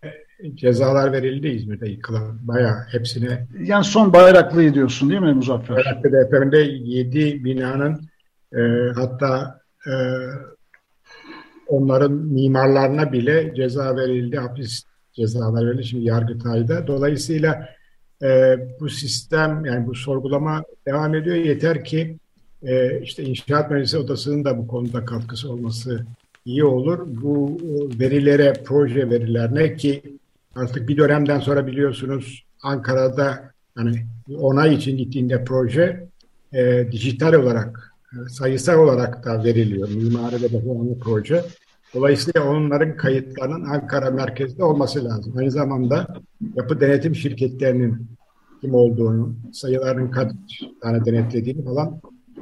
[0.54, 3.46] cezalar verildi İzmir'de yıkılan bayağı hepsine.
[3.64, 5.76] Yani son Bayraklı'yı diyorsun değil mi Muzaffer?
[5.76, 8.08] Bayraklı depreminde 7 binanın
[8.52, 8.60] e,
[8.94, 9.92] hatta e,
[11.66, 16.86] onların mimarlarına bile ceza verildi, hapis cezalar verildi şimdi Yargıtay'da.
[16.86, 17.68] Dolayısıyla
[18.22, 21.36] e, bu sistem yani bu sorgulama devam ediyor.
[21.36, 22.18] Yeter ki
[22.62, 26.06] e, işte İnşaat Mühendisleri Odası'nın da bu konuda katkısı olması
[26.44, 26.98] iyi olur.
[27.06, 27.58] Bu
[28.00, 30.02] verilere, proje verilerine ki
[30.54, 34.06] artık bir dönemden sonra biliyorsunuz Ankara'da hani
[34.38, 36.08] onay için gittiğinde proje
[36.52, 39.88] e, dijital olarak, e, sayısal olarak da veriliyor.
[39.88, 41.44] Mimari ve depolanma proje.
[41.94, 45.34] Dolayısıyla onların kayıtlarının Ankara merkezde olması lazım.
[45.36, 46.06] Aynı zamanda
[46.54, 48.06] yapı denetim şirketlerinin
[48.60, 50.32] kim olduğunu, sayılarının kaç
[50.82, 52.00] tane denetlediğini falan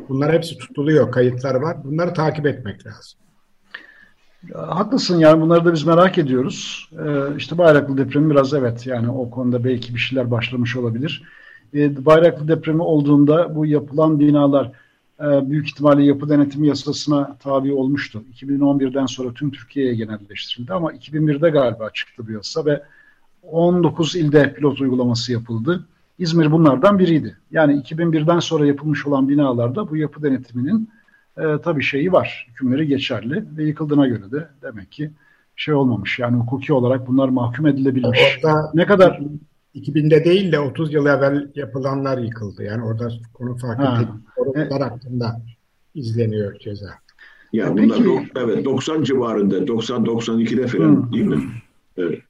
[0.08, 1.84] bunlar hepsi tutuluyor, kayıtlar var.
[1.84, 3.21] Bunları takip etmek lazım.
[4.54, 6.90] Haklısın yani bunları da biz merak ediyoruz.
[6.92, 11.22] Ee, işte Bayraklı depremi biraz evet yani o konuda belki bir şeyler başlamış olabilir.
[11.74, 14.72] Ee, Bayraklı depremi olduğunda bu yapılan binalar
[15.20, 18.22] e, büyük ihtimalle yapı denetimi yasasına tabi olmuştu.
[18.40, 22.82] 2011'den sonra tüm Türkiye'ye genelleştirildi ama 2001'de galiba çıktı bu yasa ve
[23.42, 25.84] 19 ilde pilot uygulaması yapıldı.
[26.18, 27.36] İzmir bunlardan biriydi.
[27.50, 30.88] Yani 2001'den sonra yapılmış olan binalarda bu yapı denetiminin
[31.36, 32.46] e, tabii şeyi var.
[32.50, 35.10] Hükümleri geçerli ve yıkıldığına göre de demek ki
[35.56, 36.18] şey olmamış.
[36.18, 38.20] Yani hukuki olarak bunlar mahkum edilebilmiş.
[38.44, 39.20] Orada ne kadar
[39.74, 42.62] 2000'de değil de 30 yıl evvel yapılanlar yıkıldı.
[42.62, 45.40] Yani orada konu farklı sorunlar e, hakkında
[45.94, 46.86] izleniyor ceza.
[47.52, 51.42] Ya e, bunlar peki, evet 90 civarında 90-92'de falan değil mi?
[51.96, 52.22] Evet.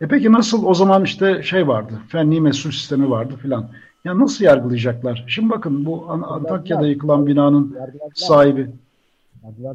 [0.00, 3.70] E peki nasıl o zaman işte şey vardı, fenli mesul sistemi vardı filan.
[4.04, 5.24] Ya nasıl yargılayacaklar?
[5.28, 7.76] Şimdi bakın bu Antakya'da yıkılan binanın
[8.14, 8.70] sahibi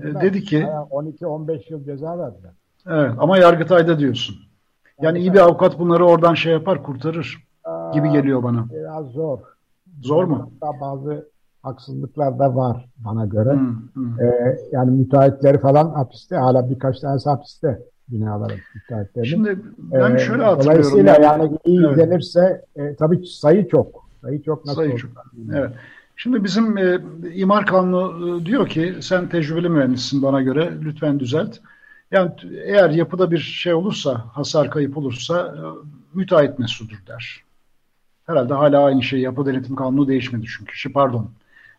[0.04, 2.52] e, dedi ki 12-15 yıl ceza verdiler.
[2.88, 4.36] Evet ama Yargıtay'da diyorsun.
[5.02, 7.48] Yani iyi bir avukat bunları oradan şey yapar, kurtarır
[7.94, 8.66] gibi geliyor bana.
[8.74, 9.40] Biraz zor.
[10.02, 10.52] Zor mu?
[10.62, 11.30] Hatta bazı
[11.64, 13.54] haksızlıklar da var bana göre.
[13.54, 14.22] Hmm, hmm.
[14.22, 19.28] Ee, yani müteahhitleri falan hapiste, hala birkaç tanesi hapiste binaların müteahhitleri.
[19.28, 20.84] Şimdi ben şöyle hatırlıyorum.
[20.84, 21.92] Dolayısıyla yani, yani iyi evet.
[21.92, 24.05] izlenirse e, tabii sayı çok.
[24.26, 25.12] Sayı çok nasıl Sayı çok.
[25.54, 25.72] Evet.
[26.16, 27.00] Şimdi bizim e,
[27.34, 31.58] imar kanunu e, diyor ki sen tecrübeli mühendissin bana göre lütfen düzelt.
[32.12, 32.32] Yani
[32.66, 35.62] eğer yapıda bir şey olursa, hasar kayıp olursa e,
[36.14, 37.44] müteahhit mesudur der.
[38.28, 40.78] Herhalde hala aynı şey yapı denetim kanunu değişmedi çünkü.
[40.78, 41.32] Şey, pardon.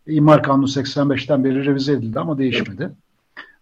[0.07, 2.83] İmar kanunu 85'ten beri revize edildi ama değişmedi.
[2.83, 2.95] Evet.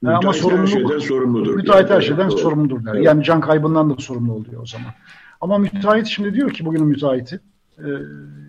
[0.03, 1.55] Müteahhit ama sorumluluk, her şeyden sorumludur.
[1.55, 1.97] Müteahhit yani.
[1.97, 2.39] her şeyden evet.
[2.39, 2.95] sorumludur der.
[2.95, 3.05] Evet.
[3.05, 4.93] Yani can kaybından da sorumlu oluyor o zaman.
[5.41, 7.41] Ama müteahhit şimdi diyor ki bugünün müteahhiti
[7.79, 7.89] e,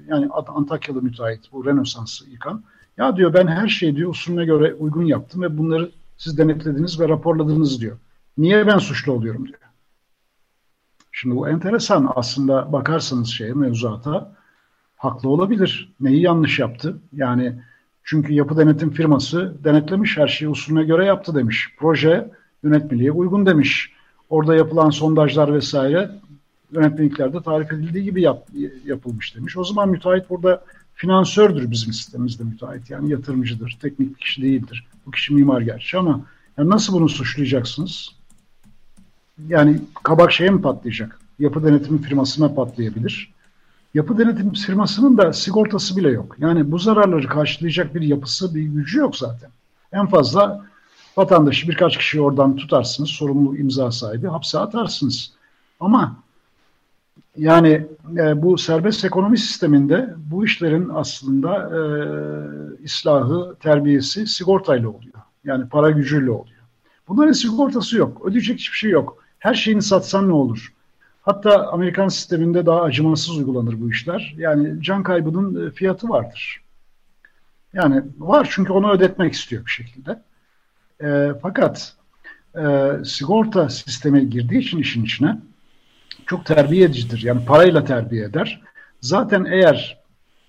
[0.08, 2.64] yani Antakyalı müteahhit bu Rönesans'ı yıkan.
[2.98, 7.10] Ya diyor ben her şeyi diyor usulüne göre uygun yaptım ve bunları siz denetlediniz ve
[7.10, 7.98] raporladınız diyor.
[8.38, 9.60] Niye ben suçlu oluyorum diyor.
[11.12, 14.36] Şimdi bu enteresan aslında bakarsanız şeye mevzuata
[14.98, 15.94] haklı olabilir.
[16.00, 16.98] Neyi yanlış yaptı?
[17.14, 17.62] Yani
[18.04, 21.70] çünkü yapı denetim firması denetlemiş her şeyi usulüne göre yaptı demiş.
[21.78, 22.32] Proje
[22.64, 23.92] yönetmeliğe uygun demiş.
[24.30, 26.12] Orada yapılan sondajlar vesaire
[26.72, 28.48] yönetmeliklerde tarif edildiği gibi yap,
[28.86, 29.58] yapılmış demiş.
[29.58, 30.64] O zaman müteahhit burada
[30.96, 32.90] finansördür bizim sistemimizde müteahhit.
[32.90, 34.88] Yani yatırımcıdır, teknik bir kişi değildir.
[35.06, 36.22] Bu kişi mimar gerçi ama
[36.58, 38.10] yani nasıl bunu suçlayacaksınız?
[39.48, 41.20] Yani kabak şeye mi patlayacak?
[41.40, 43.34] Yapı denetim firmasına patlayabilir.
[43.94, 46.36] Yapı denetim firmasının da sigortası bile yok.
[46.40, 49.50] Yani bu zararları karşılayacak bir yapısı, bir gücü yok zaten.
[49.94, 50.66] En fazla
[51.18, 55.32] vatandaşı birkaç kişi oradan tutarsınız, sorumlu imza sahibi hapse atarsınız.
[55.80, 56.18] Ama
[57.38, 61.80] yani e, bu serbest ekonomi sisteminde bu işlerin aslında e,
[62.84, 65.20] islahı, terbiyesi sigortayla oluyor.
[65.44, 66.62] Yani para gücüyle oluyor.
[67.08, 68.26] Bunların sigortası yok.
[68.26, 69.24] Ödeyecek hiçbir şey yok.
[69.40, 70.74] Her şeyini satsan ne olur?
[71.22, 74.36] Hatta Amerikan sisteminde daha acımasız uygulanır bu işler.
[74.38, 76.62] Yani can kaybının e, fiyatı vardır.
[77.74, 80.22] Yani var çünkü onu ödetmek istiyor bir şekilde.
[81.04, 81.96] E, fakat
[82.58, 85.38] e, sigorta sistemi girdiği için işin içine
[86.26, 87.24] çok terbiye edicidir.
[87.24, 88.62] Yani parayla terbiye eder.
[89.02, 90.00] Zaten eğer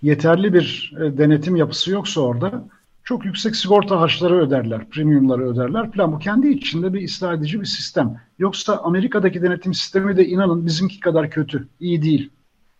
[0.03, 2.65] yeterli bir e, denetim yapısı yoksa orada
[3.05, 6.13] çok yüksek sigorta harçları öderler, premiumları öderler falan.
[6.13, 8.21] Bu kendi içinde bir ıslah edici bir sistem.
[8.39, 12.31] Yoksa Amerika'daki denetim sistemi de inanın bizimki kadar kötü, iyi değil.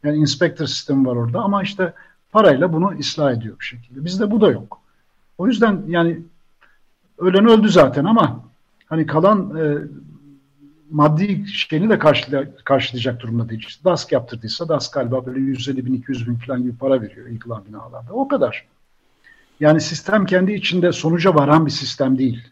[0.05, 1.93] Yani inspector sistemi var orada ama işte
[2.33, 4.05] parayla bunu ıslah ediyor bir şekilde.
[4.05, 4.81] Bizde bu da yok.
[5.39, 6.21] O yüzden yani
[7.19, 8.45] ölen öldü zaten ama
[8.87, 9.79] hani kalan e,
[10.91, 11.99] maddi şeyini de
[12.65, 13.65] karşılayacak, durumda değil.
[13.69, 17.65] İşte DASK yaptırdıysa DASK galiba böyle 150 bin 200 bin falan gibi para veriyor yıkılan
[17.69, 18.13] binalarda.
[18.13, 18.67] O kadar.
[19.61, 22.49] Yani sistem kendi içinde sonuca varan bir sistem değil.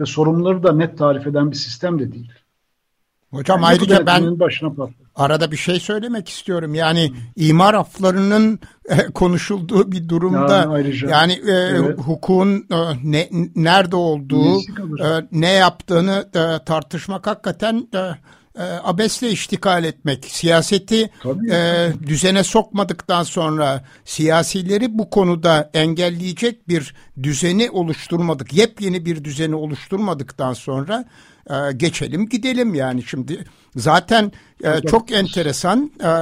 [0.00, 2.32] Ve sorumluları da net tarif eden bir sistem de değil.
[3.32, 4.72] Hocam yani ayrıca ben başına
[5.14, 6.74] arada bir şey söylemek istiyorum.
[6.74, 7.14] Yani Hı.
[7.36, 11.98] imar aflarının e, konuşulduğu bir durumda yani, ayrıca, yani e, evet.
[11.98, 14.58] hukukun e, ne nerede olduğu,
[15.04, 21.10] e, ne yaptığını e, tartışmak hakikaten e, e, abesle iştikal etmek, siyaseti
[21.50, 30.52] e, düzene sokmadıktan sonra siyasileri bu konuda engelleyecek bir düzeni oluşturmadık, yepyeni bir düzeni oluşturmadıktan
[30.52, 31.04] sonra
[31.50, 33.44] e, geçelim gidelim yani şimdi
[33.76, 34.32] zaten
[34.64, 36.12] e, çok enteresan e,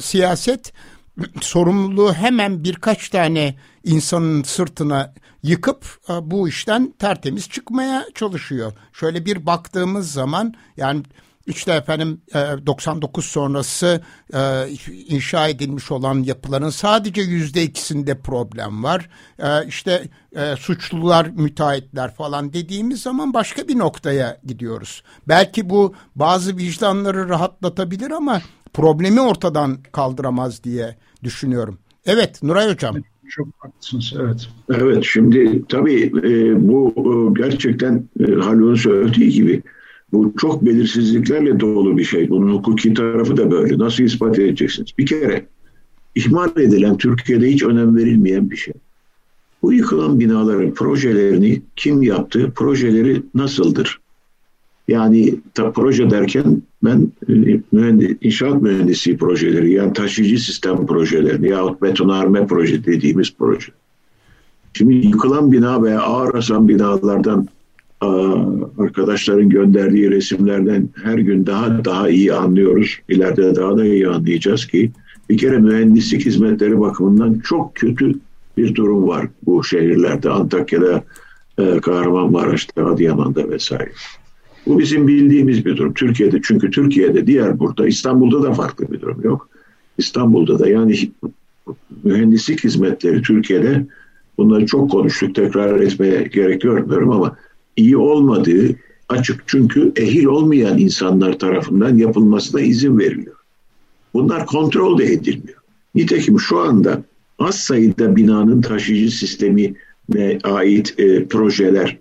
[0.00, 0.72] siyaset
[1.40, 8.72] sorumluluğu hemen birkaç tane insanın sırtına yıkıp e, bu işten tertemiz çıkmaya çalışıyor.
[8.92, 11.02] Şöyle bir baktığımız zaman yani
[11.48, 12.20] işte efendim
[12.66, 14.00] 99 e, sonrası
[14.34, 14.38] e,
[15.08, 19.08] inşa edilmiş olan yapıların sadece yüzde ikisinde problem var.
[19.38, 20.08] E, işte
[20.58, 25.02] suçlular, müteahhitler falan dediğimiz zaman başka bir noktaya gidiyoruz.
[25.28, 31.78] Belki bu bazı vicdanları rahatlatabilir ama problemi ortadan kaldıramaz diye düşünüyorum.
[32.06, 32.96] Evet Nuray Hocam.
[33.28, 34.48] Çok haklısınız evet.
[34.74, 36.12] Evet şimdi tabii
[36.68, 39.62] bu gerçekten e, söylediği gibi
[40.12, 42.30] bu çok belirsizliklerle dolu bir şey.
[42.30, 43.78] Bunun hukuki tarafı da böyle.
[43.78, 44.90] Nasıl ispat edeceksiniz?
[44.98, 45.46] Bir kere
[46.14, 48.74] ihmal edilen Türkiye'de hiç önem verilmeyen bir şey.
[49.62, 52.52] Bu yıkılan binaların projelerini kim yaptı?
[52.54, 54.00] Projeleri nasıldır?
[54.88, 61.82] Yani ta, proje derken ben e, mühendis, inşaat mühendisi projeleri yani taşıyıcı sistem projelerini yahut
[61.82, 63.72] betonarme proje dediğimiz proje.
[64.72, 67.48] Şimdi yıkılan bina veya ağır hasar binalardan
[68.78, 72.98] arkadaşların gönderdiği resimlerden her gün daha daha iyi anlıyoruz.
[73.08, 74.90] İleride daha da iyi anlayacağız ki
[75.30, 78.12] bir kere mühendislik hizmetleri bakımından çok kötü
[78.56, 80.30] bir durum var bu şehirlerde.
[80.30, 81.04] Antakya'da,
[81.58, 83.92] e, Kahramanmaraş'ta, Adıyaman'da vesaire.
[84.66, 85.94] Bu bizim bildiğimiz bir durum.
[85.94, 89.48] Türkiye'de çünkü Türkiye'de diğer burada İstanbul'da da farklı bir durum yok.
[89.98, 91.10] İstanbul'da da yani
[92.04, 93.86] mühendislik hizmetleri Türkiye'de
[94.38, 97.36] bunları çok konuştuk tekrar etmeye gerek görmüyorum ama
[97.78, 98.76] iyi olmadığı
[99.08, 99.42] açık.
[99.46, 103.36] Çünkü ehil olmayan insanlar tarafından yapılmasına izin veriliyor.
[104.14, 105.58] Bunlar kontrol de edilmiyor.
[105.94, 107.02] Nitekim şu anda
[107.38, 111.98] az sayıda binanın taşıyıcı sistemine ait e, projeler,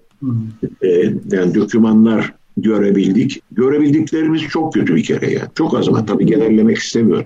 [0.84, 0.88] e,
[1.32, 3.42] yani dokümanlar görebildik.
[3.52, 5.48] Görebildiklerimiz çok kötü bir kere yani.
[5.56, 7.26] Çok az ama tabii genellemek istemiyorum.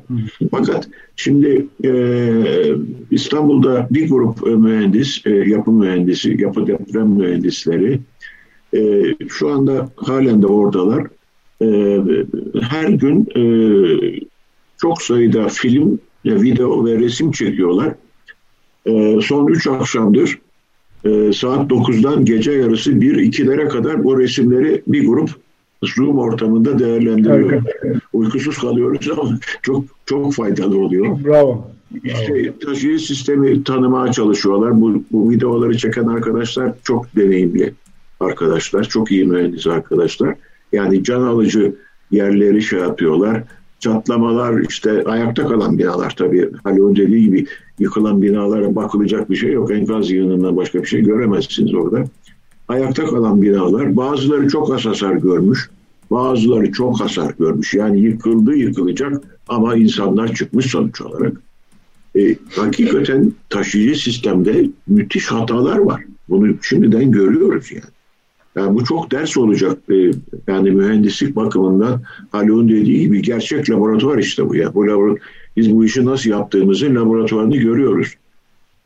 [0.51, 1.91] Fakat şimdi e,
[3.11, 7.99] İstanbul'da bir grup mühendis, e, yapı mühendisi, yapı deprem mühendisleri
[8.73, 11.07] e, şu anda halen de oradalar.
[11.61, 11.99] E,
[12.61, 13.43] her gün e,
[14.77, 17.95] çok sayıda film, video ve resim çekiyorlar.
[18.85, 20.39] E, son üç akşamdır
[21.05, 25.29] e, saat 9'dan gece yarısı 1-2'lere kadar bu resimleri bir grup
[25.83, 27.63] Zoom ortamında değerlendiriyor.
[28.13, 31.23] Uykusuz kalıyoruz ama çok çok faydalı oluyor.
[31.25, 31.67] Bravo.
[32.03, 34.81] İşte taşıyıcı sistemi tanımaya çalışıyorlar.
[34.81, 37.73] Bu, bu videoları çeken arkadaşlar çok deneyimli
[38.21, 38.83] arkadaşlar.
[38.83, 40.35] Çok iyi mühendis arkadaşlar.
[40.71, 41.75] Yani can alıcı
[42.11, 43.43] yerleri şey yapıyorlar.
[43.79, 46.49] Çatlamalar işte ayakta kalan binalar tabii.
[46.63, 47.45] Haluk'un dediği gibi
[47.79, 49.71] yıkılan binalara bakılacak bir şey yok.
[49.71, 52.03] Enkaz yığınından başka bir şey göremezsiniz orada.
[52.67, 55.69] Ayakta kalan binalar bazıları çok az hasar görmüş.
[56.11, 57.73] Bazıları çok hasar görmüş.
[57.73, 61.33] Yani yıkıldı yıkılacak ama insanlar çıkmış sonuç olarak.
[62.15, 66.03] E, hakikaten taşıyıcı sistemde müthiş hatalar var.
[66.29, 67.83] Bunu şimdiden görüyoruz yani.
[68.55, 69.77] Yani bu çok ders olacak.
[70.47, 74.55] Yani mühendislik bakımından Haluk'un dediği gibi gerçek laboratuvar işte bu.
[74.55, 74.73] Ya.
[74.73, 78.13] Bu laboratuvar, biz bu işi nasıl yaptığımızı laboratuvarını görüyoruz.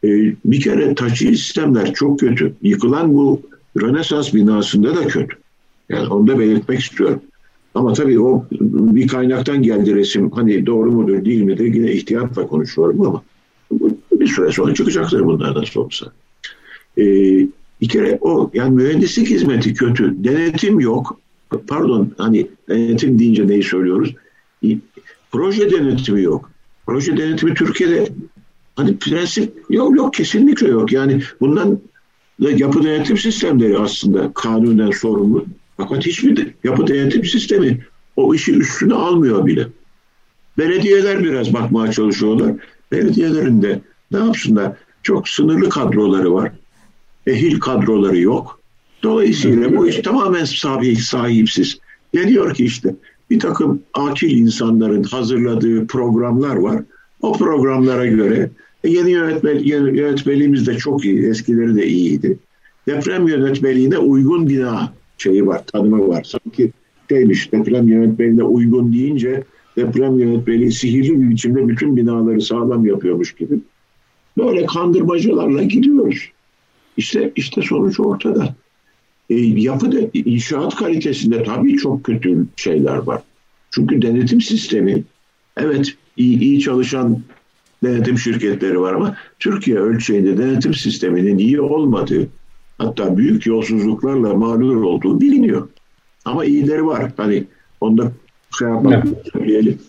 [0.03, 0.07] E,
[0.45, 2.53] bir kere taşıyıcı sistemler çok kötü.
[2.61, 3.41] Yıkılan bu
[3.81, 5.35] Rönesans binasında da kötü.
[5.89, 7.21] Yani onu da belirtmek istiyorum.
[7.75, 10.31] Ama tabii o bir kaynaktan geldi resim.
[10.31, 13.23] Hani doğru mudur değil midir yine ihtiyatla konuşuyorum ama
[14.11, 16.05] bir süre sonra çıkacaktır bunlar nasıl olsa.
[16.97, 17.47] Ee,
[17.81, 20.23] bir kere o yani mühendislik hizmeti kötü.
[20.23, 21.19] Denetim yok.
[21.67, 24.15] Pardon hani denetim deyince neyi söylüyoruz?
[25.31, 26.51] Proje denetimi yok.
[26.85, 28.09] Proje denetimi Türkiye'de
[28.75, 30.91] hani prensip yok yok kesinlikle yok.
[30.91, 31.79] Yani bundan
[32.39, 35.45] yapı denetim sistemleri aslında kanunen sorumlu.
[35.77, 37.85] Fakat hiçbir yapı denetim sistemi
[38.15, 39.67] o işi üstüne almıyor bile.
[40.57, 42.55] Belediyeler biraz bakmaya çalışıyorlar.
[42.91, 44.73] Belediyelerin de ne yapsınlar?
[45.03, 46.51] Çok sınırlı kadroları var.
[47.27, 48.59] Ehil kadroları yok.
[49.03, 51.79] Dolayısıyla bu iş tamamen sahip, sahipsiz.
[52.15, 52.95] Deniyor ki işte
[53.29, 56.83] bir takım akil insanların hazırladığı programlar var.
[57.21, 58.49] O programlara göre
[58.83, 61.29] e, yeni yönetmen, yönetmeliğimiz de çok iyi.
[61.29, 62.37] Eskileri de iyiydi.
[62.87, 66.23] Deprem yönetmeliğine uygun bina şeyi var, tanımı var.
[66.23, 66.71] Sanki
[67.09, 69.43] şeymiş deprem yönetmeliğine uygun deyince
[69.77, 73.59] deprem yönetmeliği sihirli bir biçimde bütün binaları sağlam yapıyormuş gibi.
[74.37, 76.31] Böyle kandırmacalarla gidiyoruz.
[76.97, 78.55] İşte işte sonuç ortada.
[79.29, 83.21] E, yapıda inşaat kalitesinde tabii çok kötü şeyler var.
[83.71, 85.03] Çünkü denetim sistemi
[85.57, 87.21] evet iyi, iyi çalışan
[87.83, 92.27] denetim şirketleri var ama Türkiye ölçeğinde denetim sisteminin iyi olmadığı
[92.77, 95.67] hatta büyük yolsuzluklarla mağdur olduğu biliniyor.
[96.25, 97.11] Ama iyileri var.
[97.17, 97.43] Hani
[97.81, 98.11] onda
[98.59, 99.17] şey yapmak evet.
[99.33, 99.79] söyleyelim.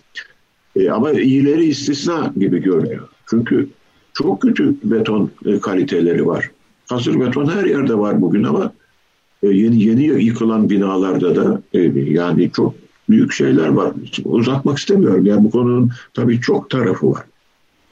[0.76, 3.08] E, ama iyileri istisna gibi görünüyor.
[3.30, 3.68] Çünkü
[4.12, 6.50] çok kötü beton e, kaliteleri var.
[6.88, 8.72] Hazır beton her yerde var bugün ama
[9.42, 12.74] e, yeni yeni yıkılan binalarda da e, yani çok
[13.08, 13.92] büyük şeyler var.
[14.24, 15.26] Uzatmak istemiyorum.
[15.26, 17.24] Yani bu konunun tabii çok tarafı var.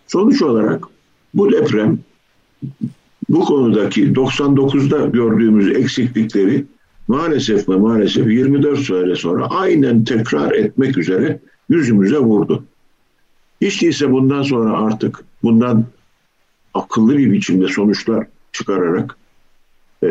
[0.07, 0.85] Sonuç olarak
[1.35, 1.99] bu deprem
[3.29, 6.65] bu konudaki 99'da gördüğümüz eksiklikleri
[7.09, 12.65] maalesef ve maalesef 24 sene sonra aynen tekrar etmek üzere yüzümüze vurdu.
[13.61, 15.85] Hiç değilse bundan sonra artık bundan
[16.75, 19.17] akıllı bir biçimde sonuçlar çıkararak
[20.03, 20.09] e,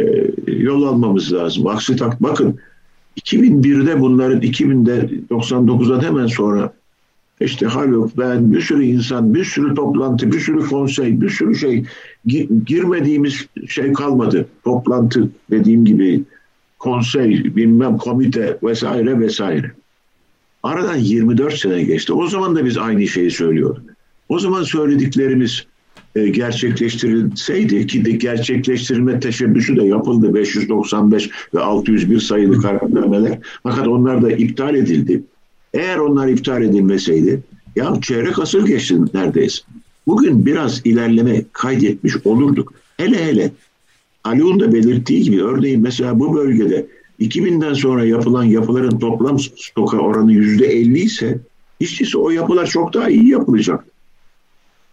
[0.47, 1.67] yol almamız lazım.
[1.67, 2.59] Aksi tak bakın
[3.21, 6.73] 2001'de bunların 2000'de 99'dan hemen sonra
[7.39, 11.83] işte Haluk, ben, bir sürü insan, bir sürü toplantı, bir sürü konsey, bir sürü şey
[12.65, 14.47] girmediğimiz şey kalmadı.
[14.63, 16.23] Toplantı dediğim gibi
[16.79, 19.71] konsey, bilmem komite vesaire vesaire.
[20.63, 22.13] Aradan 24 sene geçti.
[22.13, 23.83] O zaman da biz aynı şeyi söylüyorduk.
[24.29, 25.65] O zaman söylediklerimiz
[26.15, 33.39] e, gerçekleştirilseydi ki de gerçekleştirilme teşebbüsü de yapıldı 595 ve 601 sayılı kararnameler.
[33.63, 35.23] Fakat onlar da iptal edildi.
[35.73, 37.39] Eğer onlar iptal edilmeseydi
[37.75, 39.61] ya çeyrek asır geçti neredeyse.
[40.07, 42.73] Bugün biraz ilerleme kaydetmiş olurduk.
[42.97, 43.51] Hele hele
[44.23, 46.87] Ali'nin da belirttiği gibi örneğin mesela bu bölgede
[47.19, 51.39] 2000'den sonra yapılan yapıların toplam stoka oranı yüzde 50 ise
[51.81, 53.85] hiç değilse o yapılar çok daha iyi yapılacak.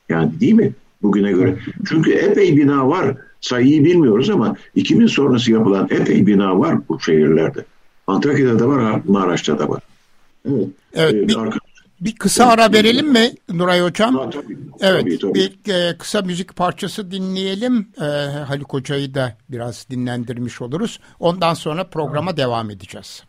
[0.08, 0.72] Yani değil mi?
[1.02, 1.58] Bugüne göre.
[1.88, 3.16] Çünkü epey bina var.
[3.40, 7.64] Sayıyı bilmiyoruz ama 2000 sonrası yapılan epey bina var bu şehirlerde.
[8.06, 9.82] Antakya'da da var, Maraş'ta da var.
[10.48, 10.68] Evet.
[10.94, 11.36] evet ee, bir,
[12.00, 14.14] bir kısa ara verelim mi Nuray Hocam?
[14.14, 15.00] Ha, tabii, evet.
[15.00, 15.34] Tabii, tabii.
[15.34, 17.88] Bir e, kısa müzik parçası dinleyelim.
[18.00, 18.04] E,
[18.46, 21.00] Haluk Hoca'yı da biraz dinlendirmiş oluruz.
[21.20, 23.24] Ondan sonra programa devam edeceğiz.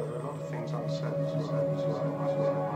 [0.00, 2.69] but there are a lot of things unsaid.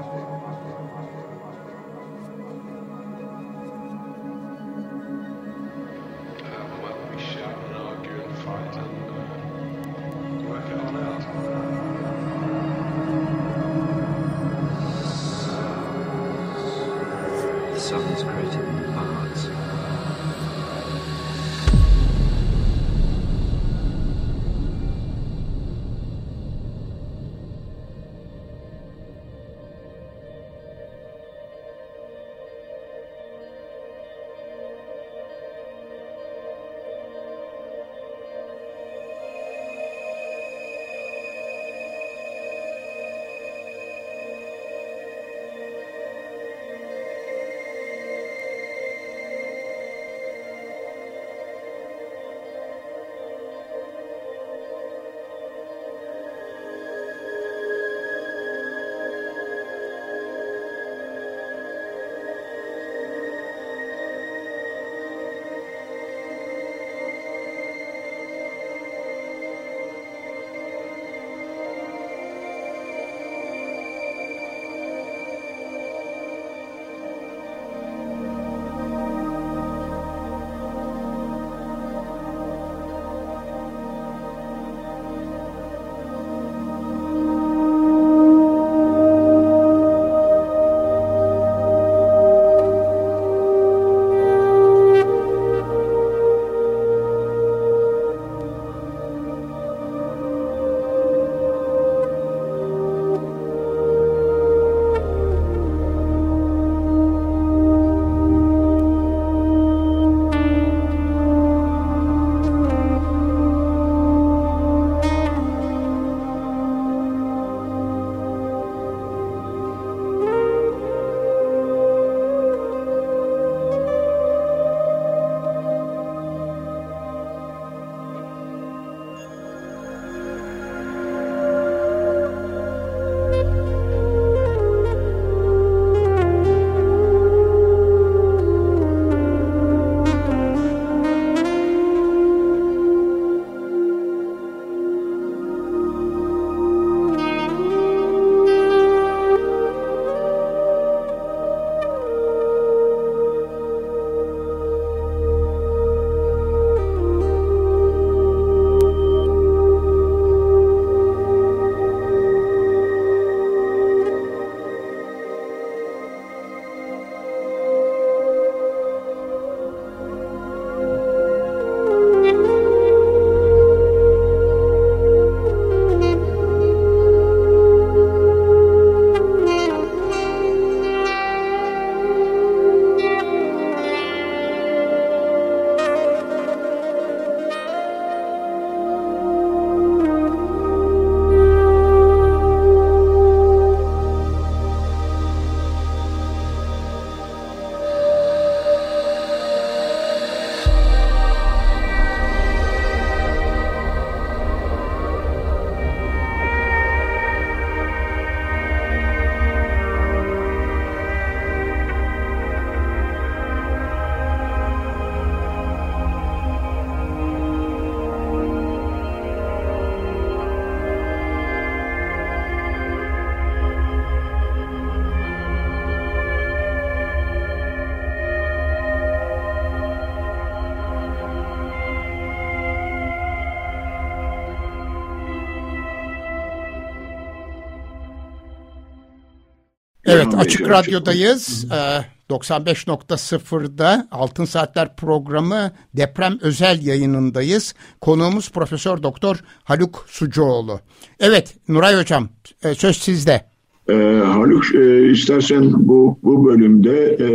[240.15, 241.67] Evet Açık Radyo'dayız.
[241.73, 247.75] Ee, 95.0'da Altın Saatler programı deprem özel yayınındayız.
[248.01, 250.81] Konuğumuz Profesör Doktor Haluk Sucuoğlu.
[251.21, 252.29] Evet Nuray Hocam
[252.65, 253.45] e, söz sizde.
[253.89, 257.27] Ee, Haluk e, istersen bu, bu bölümde e,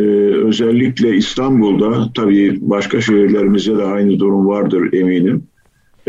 [0.00, 0.02] e,
[0.46, 5.46] özellikle İstanbul'da tabii başka şehirlerimizde de aynı durum vardır eminim.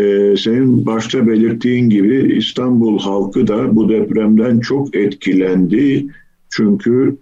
[0.02, 6.06] E, senin başta belirttiğin gibi İstanbul halkı da bu depremden çok etkilendi.
[6.50, 7.18] Çünkü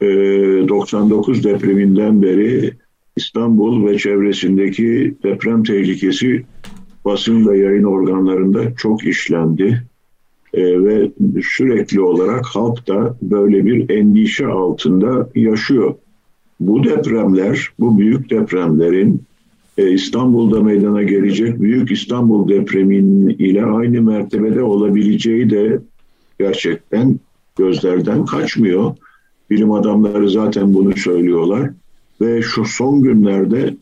[0.00, 0.06] e,
[0.68, 2.72] 99 depreminden beri
[3.16, 6.42] İstanbul ve çevresindeki deprem tehlikesi
[7.04, 9.82] basın ve yayın organlarında çok işlendi.
[10.54, 11.10] E, ve
[11.42, 15.94] sürekli olarak halk da böyle bir endişe altında yaşıyor.
[16.60, 19.22] Bu depremler, bu büyük depremlerin
[19.78, 25.80] e, İstanbul'da meydana gelecek büyük İstanbul depremin ile aynı mertebede olabileceği de
[26.38, 27.18] gerçekten
[27.58, 28.96] gözlerden kaçmıyor.
[29.50, 31.70] Bilim adamları zaten bunu söylüyorlar
[32.20, 33.76] ve şu son günlerde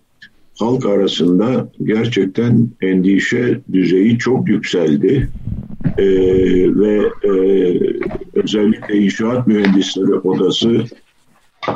[0.59, 5.29] halk arasında gerçekten endişe düzeyi çok yükseldi.
[5.99, 6.05] Ee,
[6.75, 7.33] ve e,
[8.35, 10.85] özellikle inşaat mühendisleri odası
[11.69, 11.73] e,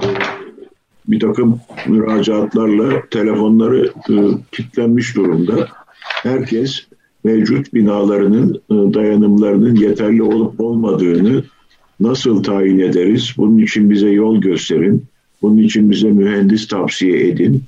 [1.08, 4.14] bir takım müracaatlarla telefonları e,
[4.52, 5.68] kilitlenmiş durumda.
[6.02, 6.86] Herkes
[7.24, 11.44] mevcut binalarının e, dayanımlarının yeterli olup olmadığını
[12.00, 13.34] nasıl tayin ederiz?
[13.36, 15.04] Bunun için bize yol gösterin.
[15.42, 17.62] Bunun için bize mühendis tavsiye edin.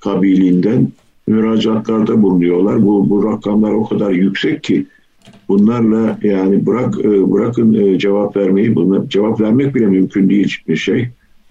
[0.00, 0.88] Kabiliğinden
[1.26, 2.86] müracaatlarda bulunuyorlar.
[2.86, 4.86] Bu, bu rakamlar o kadar yüksek ki
[5.48, 11.08] bunlarla yani bırak e, bırakın cevap vermeyi bunlar cevap vermek bile mümkün değil bir şey.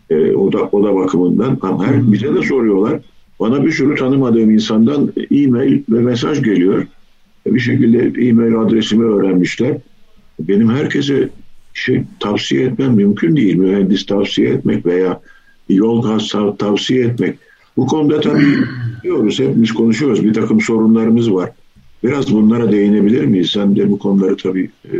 [0.10, 3.00] E, o da o da bakımından ama her bize de soruyorlar.
[3.40, 6.88] Bana bir sürü tanımadığım insandan e-mail ve mesaj geliyor.
[7.46, 9.78] Bir şekilde e-mail adresimi öğrenmişler.
[10.40, 11.30] Benim herkese
[11.74, 13.56] şey tavsiye etmem mümkün değil.
[13.56, 15.22] Mühendis tavsiye etmek veya
[15.70, 17.38] yol gaz tavsiye etmek.
[17.78, 18.56] Bu konuda tabii
[19.04, 20.24] diyoruz, hepimiz konuşuyoruz.
[20.26, 21.52] Bir takım sorunlarımız var.
[22.04, 23.50] Biraz bunlara değinebilir miyiz?
[23.50, 24.94] Sen de bu konuları tabii e,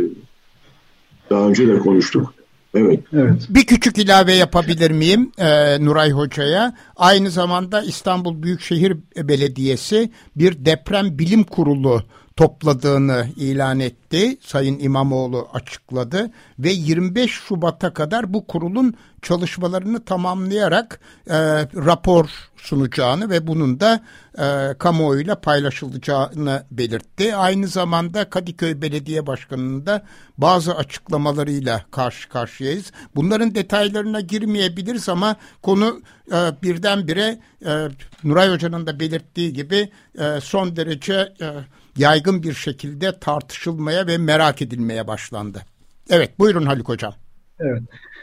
[1.30, 2.34] daha önce de konuştuk.
[2.74, 3.00] Evet.
[3.12, 3.46] evet.
[3.48, 6.74] Bir küçük ilave yapabilir miyim e, Nuray Hoca'ya?
[6.96, 12.02] Aynı zamanda İstanbul Büyükşehir Belediyesi bir deprem bilim kurulu
[12.40, 14.38] topladığını ilan etti.
[14.40, 21.38] Sayın İmamoğlu açıkladı ve 25 Şubat'a kadar bu kurulun çalışmalarını tamamlayarak e,
[21.86, 22.26] rapor
[22.56, 24.00] sunacağını ve bunun da
[24.38, 27.36] e, kamuoyuyla paylaşılacağını belirtti.
[27.36, 30.02] Aynı zamanda Kadıköy Belediye Başkanı'nın da
[30.38, 32.92] bazı açıklamalarıyla karşı karşıyayız.
[33.16, 37.88] Bunların detaylarına girmeyebiliriz ama konu e, birdenbire e,
[38.24, 41.48] Nuray Hoca'nın da belirttiği gibi e, son derece e,
[41.96, 45.62] yaygın bir şekilde tartışılmaya ve merak edilmeye başlandı.
[46.10, 47.14] Evet buyurun Haluk Hocam.
[47.60, 47.82] Evet.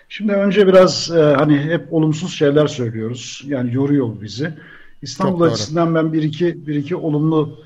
[0.10, 3.44] Şimdi önce biraz e, hani hep olumsuz şeyler söylüyoruz.
[3.46, 4.54] Yani yoruyor bizi.
[5.02, 7.60] İstanbul açısından ben bir iki bir iki olumlu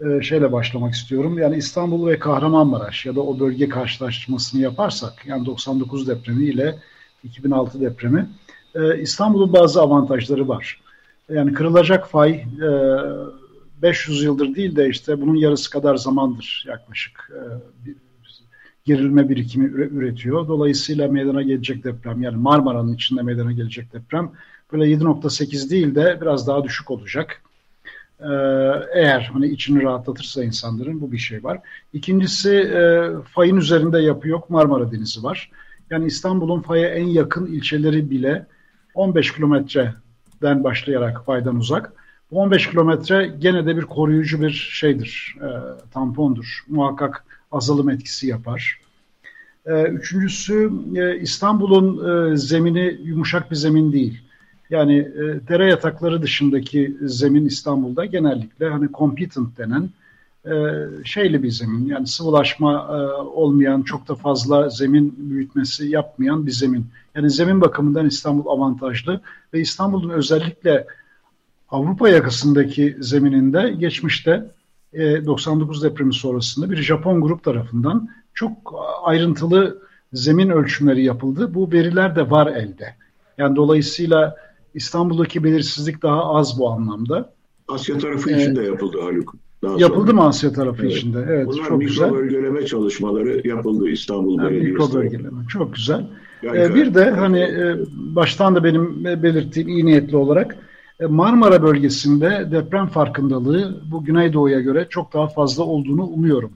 [0.00, 1.38] e, şeyle başlamak istiyorum.
[1.38, 6.78] Yani İstanbul ve Kahramanmaraş ya da o bölge karşılaştırmasını yaparsak yani 99 depremi ile
[7.24, 8.28] 2006 depremi
[8.74, 10.80] e, İstanbul'un bazı avantajları var.
[11.28, 12.44] Yani kırılacak fay e,
[13.84, 17.40] 500 yıldır değil de işte bunun yarısı kadar zamandır yaklaşık e,
[18.84, 20.48] gerilme birikimi üretiyor.
[20.48, 24.32] Dolayısıyla meydana gelecek deprem yani Marmara'nın içinde meydana gelecek deprem
[24.72, 27.42] böyle 7.8 değil de biraz daha düşük olacak.
[28.20, 28.26] Ee,
[28.94, 31.60] eğer hani içini rahatlatırsa insanların bu bir şey var.
[31.92, 35.50] İkincisi e, fayın üzerinde yapı yok Marmara Denizi var.
[35.90, 38.46] Yani İstanbul'un faya en yakın ilçeleri bile
[38.94, 42.03] 15 kilometreden başlayarak faydan uzak.
[42.30, 45.48] Bu 15 kilometre gene de bir koruyucu bir şeydir, e,
[45.90, 46.64] tampondur.
[46.68, 48.80] Muhakkak azalım etkisi yapar.
[49.66, 51.88] E, üçüncüsü e, İstanbul'un
[52.32, 54.22] e, zemini yumuşak bir zemin değil.
[54.70, 59.90] Yani e, dere yatakları dışındaki zemin İstanbul'da genellikle hani competent denen
[60.46, 60.54] e,
[61.04, 61.86] şeyli bir zemin.
[61.86, 66.86] Yani sıvılaşma e, olmayan, çok da fazla zemin büyütmesi yapmayan bir zemin.
[67.14, 69.20] Yani zemin bakımından İstanbul avantajlı
[69.54, 70.86] ve İstanbul'un özellikle
[71.70, 74.50] Avrupa yakasındaki zemininde geçmişte
[74.94, 79.78] 99 e, depremi sonrasında bir Japon grup tarafından çok ayrıntılı
[80.12, 81.54] zemin ölçümleri yapıldı.
[81.54, 82.94] Bu veriler de var elde.
[83.38, 84.36] Yani dolayısıyla
[84.74, 87.32] İstanbul'daki belirsizlik daha az bu anlamda.
[87.68, 89.34] Asya tarafı ee, için de yapıldı Haluk.
[89.62, 90.22] Daha yapıldı sonra.
[90.22, 90.96] mı Asya tarafı evet.
[90.96, 91.26] içinde?
[91.28, 92.12] Evet, Bunlar çok mikro güzel.
[92.12, 94.72] bölgeleme çalışmaları yapıldı İstanbul yani Belediyesi.
[94.72, 96.06] Mikro bölgeleme, çok güzel.
[96.42, 100.58] Yani, ee, bir de hani e, baştan da benim belirttiğim iyi niyetli olarak e,
[101.00, 106.52] Marmara bölgesinde deprem farkındalığı bu Güneydoğu'ya göre çok daha fazla olduğunu umuyorum.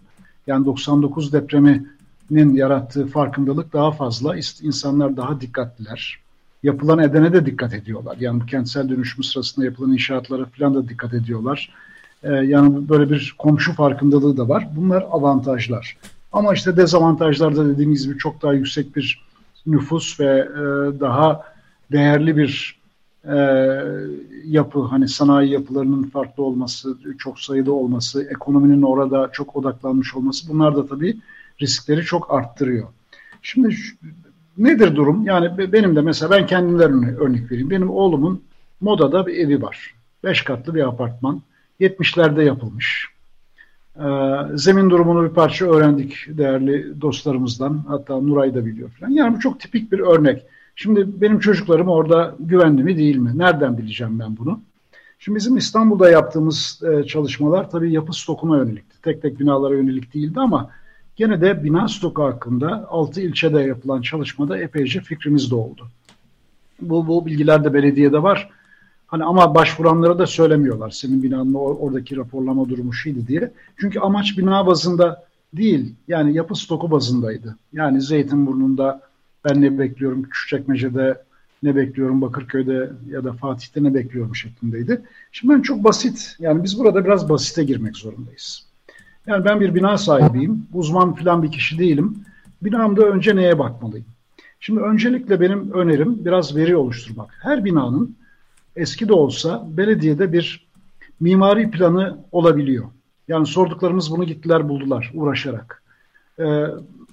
[0.47, 1.87] Yani 99 depremi
[2.31, 4.37] yarattığı farkındalık daha fazla.
[4.63, 6.19] İnsanlar daha dikkatliler.
[6.63, 8.17] Yapılan edene de dikkat ediyorlar.
[8.21, 11.75] Yani bu kentsel dönüşüm sırasında yapılan inşaatlara falan da dikkat ediyorlar.
[12.23, 14.69] Ee, yani böyle bir komşu farkındalığı da var.
[14.77, 15.97] Bunlar avantajlar.
[16.33, 19.25] Ama işte dezavantajlarda dediğimiz gibi çok daha yüksek bir
[19.67, 20.61] nüfus ve e,
[21.01, 21.45] daha
[21.93, 22.78] değerli bir
[23.29, 23.37] e,
[24.45, 30.77] yapı hani sanayi yapılarının farklı olması, çok sayıda olması, ekonominin orada çok odaklanmış olması bunlar
[30.77, 31.17] da tabii
[31.61, 32.89] riskleri çok arttırıyor.
[33.43, 33.77] Şimdi
[34.59, 35.25] nedir durum?
[35.25, 37.71] Yani benim de mesela ben kendimden örnek vereyim.
[37.71, 38.43] Benim oğlumun
[38.81, 39.95] Moda'da bir evi var.
[40.25, 41.43] Beş katlı bir apartman.
[41.81, 43.09] 70'lerde yapılmış.
[43.97, 44.03] Ee,
[44.55, 47.85] zemin durumunu bir parça öğrendik değerli dostlarımızdan.
[47.89, 49.11] Hatta Nuray da biliyor falan.
[49.11, 50.43] Yani bu çok tipik bir örnek.
[50.81, 53.39] Şimdi benim çocuklarım orada güvenli mi değil mi?
[53.39, 54.61] Nereden bileceğim ben bunu?
[55.19, 59.03] Şimdi bizim İstanbul'da yaptığımız e, çalışmalar tabii yapı stokuna yönelikti.
[59.03, 60.71] Tek tek binalara yönelik değildi ama
[61.17, 65.89] gene de bina stoku hakkında 6 ilçede yapılan çalışmada epeyce fikrimiz de oldu.
[66.81, 68.51] Bu, bu bilgiler de belediyede var.
[69.07, 73.53] Hani ama başvuranlara da söylemiyorlar senin binanın oradaki raporlama durumu şeydi diye.
[73.81, 77.57] Çünkü amaç bina bazında değil yani yapı stoku bazındaydı.
[77.73, 79.08] Yani Zeytinburnu'nda
[79.49, 81.23] ben ne bekliyorum Küçükçekmece'de
[81.63, 85.03] ne bekliyorum Bakırköy'de ya da Fatih'te ne bekliyorum şeklindeydi.
[85.33, 88.67] Şimdi ben çok basit yani biz burada biraz basite girmek zorundayız.
[89.27, 90.67] Yani ben bir bina sahibiyim.
[90.75, 92.25] Uzman falan bir kişi değilim.
[92.63, 94.07] Binamda önce neye bakmalıyım?
[94.61, 97.31] Şimdi öncelikle benim önerim biraz veri oluşturmak.
[97.43, 98.17] Her binanın
[98.77, 100.69] eski de olsa belediyede bir
[101.21, 102.85] mimari planı olabiliyor.
[103.29, 105.83] Yani sorduklarımız bunu gittiler buldular uğraşarak.
[106.39, 106.65] Ee,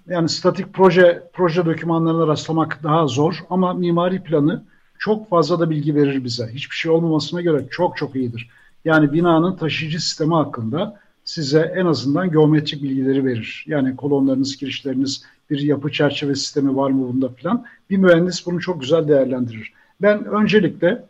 [0.08, 4.64] yani statik proje proje dokümanlarına rastlamak daha zor ama mimari planı
[5.00, 6.48] çok fazla da bilgi verir bize.
[6.54, 8.50] Hiçbir şey olmamasına göre çok çok iyidir.
[8.86, 13.66] Yani binanın taşıyıcı sistemi hakkında size en azından geometrik bilgileri verir.
[13.68, 17.66] Yani kolonlarınız, girişleriniz, bir yapı çerçeve sistemi var mı bunda falan.
[17.90, 19.74] Bir mühendis bunu çok güzel değerlendirir.
[20.02, 21.06] Ben öncelikle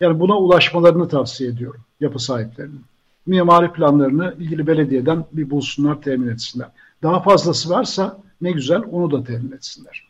[0.00, 2.82] yani buna ulaşmalarını tavsiye ediyorum yapı sahiplerinin.
[3.26, 6.68] Mimari planlarını ilgili belediyeden bir bulsunlar, temin etsinler.
[7.02, 10.06] Daha fazlası varsa ne güzel onu da temin etsinler.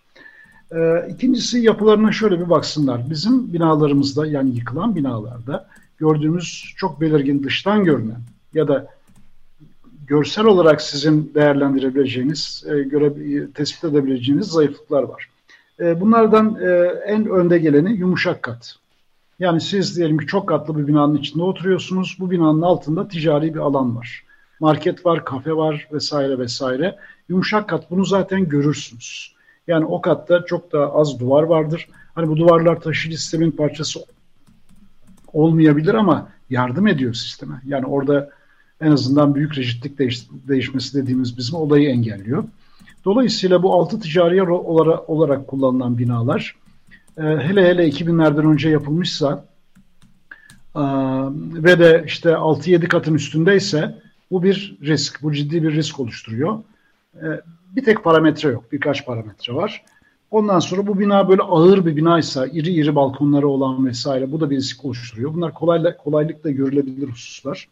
[0.72, 3.10] Ee, ikincisi yapılarına şöyle bir baksınlar.
[3.10, 5.68] Bizim binalarımızda yani yıkılan binalarda
[5.98, 8.20] gördüğümüz çok belirgin dıştan görünen
[8.54, 8.86] ya da
[10.06, 13.12] görsel olarak sizin değerlendirebileceğiniz, e, göre,
[13.54, 15.28] tespit edebileceğiniz zayıflıklar var.
[15.80, 16.70] E, bunlardan e,
[17.06, 18.76] en önde geleni yumuşak kat.
[19.38, 22.16] Yani siz diyelim ki çok katlı bir binanın içinde oturuyorsunuz.
[22.20, 24.24] Bu binanın altında ticari bir alan var.
[24.64, 26.96] Market var, kafe var vesaire vesaire.
[27.28, 29.34] Yumuşak kat bunu zaten görürsünüz.
[29.66, 31.88] Yani o katta çok daha az duvar vardır.
[32.14, 34.00] Hani bu duvarlar taşıyıcı sistemin parçası
[35.32, 37.54] olmayabilir ama yardım ediyor sisteme.
[37.66, 38.30] Yani orada
[38.80, 42.44] en azından büyük rigidlik değiş, değişmesi dediğimiz bizim olayı engelliyor.
[43.04, 46.56] Dolayısıyla bu altı ticari olarak, olarak kullanılan binalar
[47.18, 49.44] e, hele hele 2000'lerden önce yapılmışsa
[50.76, 50.82] e,
[51.64, 56.58] ve de işte 6-7 katın üstündeyse bu bir risk, bu ciddi bir risk oluşturuyor.
[57.16, 57.26] E,
[57.76, 59.84] bir tek parametre yok, birkaç parametre var.
[60.30, 64.50] Ondan sonra bu bina böyle ağır bir binaysa, iri iri balkonları olan vesaire bu da
[64.50, 65.34] bir risk oluşturuyor.
[65.34, 67.68] Bunlar kolayla, kolaylıkla görülebilir hususlar.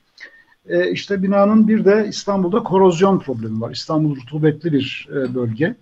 [0.68, 3.70] E, işte binanın bir de İstanbul'da korozyon problemi var.
[3.70, 5.76] İstanbul rutubetli bir e, bölge.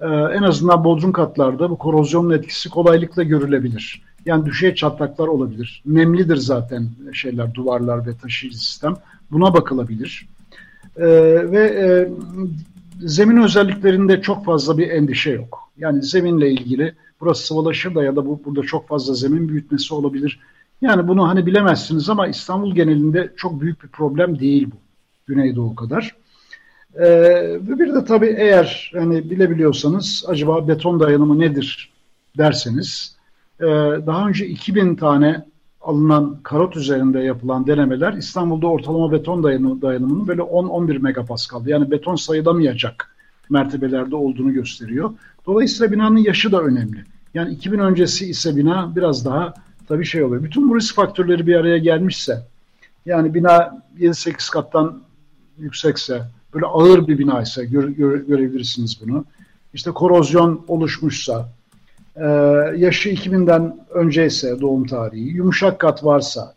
[0.00, 4.02] E, en azından bodrum katlarda bu korozyonun etkisi kolaylıkla görülebilir.
[4.24, 5.82] Yani düşey çatlaklar olabilir.
[5.86, 8.94] Nemlidir zaten şeyler, duvarlar ve taşıyıcı sistem.
[9.30, 10.28] Buna bakılabilir.
[10.96, 11.06] E,
[11.50, 12.08] ve e,
[13.00, 15.58] zemin özelliklerinde çok fazla bir endişe yok.
[15.78, 20.40] Yani zeminle ilgili burası sıvılaşır da ya da bu, burada çok fazla zemin büyütmesi olabilir
[20.80, 24.76] yani bunu hani bilemezsiniz ama İstanbul genelinde çok büyük bir problem değil bu.
[25.26, 26.16] Güneydoğu kadar.
[26.94, 31.92] Ee, bir de tabii eğer hani bilebiliyorsanız acaba beton dayanımı nedir
[32.38, 33.16] derseniz
[33.60, 33.66] e,
[34.06, 35.44] daha önce 2000 tane
[35.80, 42.16] alınan karot üzerinde yapılan denemeler İstanbul'da ortalama beton dayanımı, dayanımının böyle 10-11 megapascal yani beton
[42.16, 43.14] sayılamayacak
[43.50, 45.10] mertebelerde olduğunu gösteriyor.
[45.46, 47.04] Dolayısıyla binanın yaşı da önemli.
[47.34, 49.54] Yani 2000 öncesi ise bina biraz daha
[49.88, 50.42] tabii şey oluyor.
[50.42, 52.46] Bütün bu risk faktörleri bir araya gelmişse
[53.06, 55.02] yani bina 7-8 kattan
[55.58, 56.22] yüksekse
[56.54, 59.24] böyle ağır bir bina ise gör, gör, görebilirsiniz bunu.
[59.74, 61.52] İşte korozyon oluşmuşsa
[62.16, 62.26] e,
[62.76, 66.54] yaşı 2000'den önceyse doğum tarihi yumuşak kat varsa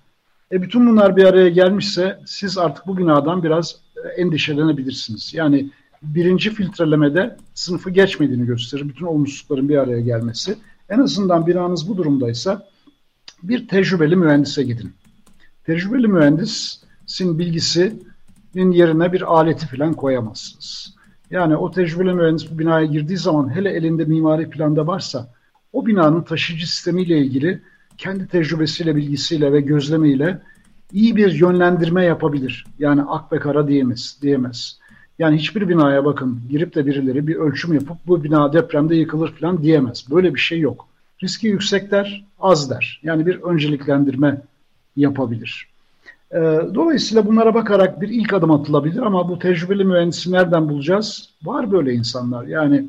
[0.52, 3.76] e bütün bunlar bir araya gelmişse siz artık bu binadan biraz
[4.18, 5.34] endişelenebilirsiniz.
[5.34, 5.70] Yani
[6.04, 8.90] birinci filtrelemede sınıfı geçmediğini gösterir.
[8.90, 10.56] Bütün olumsuzlukların bir araya gelmesi.
[10.90, 12.68] En azından binanız bu durumdaysa
[13.44, 14.94] bir tecrübeli mühendise gidin.
[15.66, 20.96] Tecrübeli mühendisin bilgisinin yerine bir aleti falan koyamazsınız.
[21.32, 25.34] Yani o tecrübeli mühendis bu binaya girdiği zaman hele elinde mimari planda varsa
[25.74, 27.62] o binanın taşıyıcı sistemiyle ilgili
[27.98, 30.40] kendi tecrübesiyle, bilgisiyle ve gözlemiyle
[30.92, 32.66] iyi bir yönlendirme yapabilir.
[32.80, 34.18] Yani ak ve kara diyemez.
[34.22, 34.80] diyemez.
[35.20, 39.64] Yani hiçbir binaya bakın girip de birileri bir ölçüm yapıp bu bina depremde yıkılır falan
[39.64, 40.06] diyemez.
[40.12, 40.88] Böyle bir şey yok.
[41.24, 43.02] Riski yüksek der, az der.
[43.04, 44.42] Yani bir önceliklendirme
[44.96, 45.68] yapabilir.
[46.32, 51.30] Ee, dolayısıyla bunlara bakarak bir ilk adım atılabilir ama bu tecrübeli mühendisi nereden bulacağız?
[51.44, 52.46] Var böyle insanlar.
[52.46, 52.86] Yani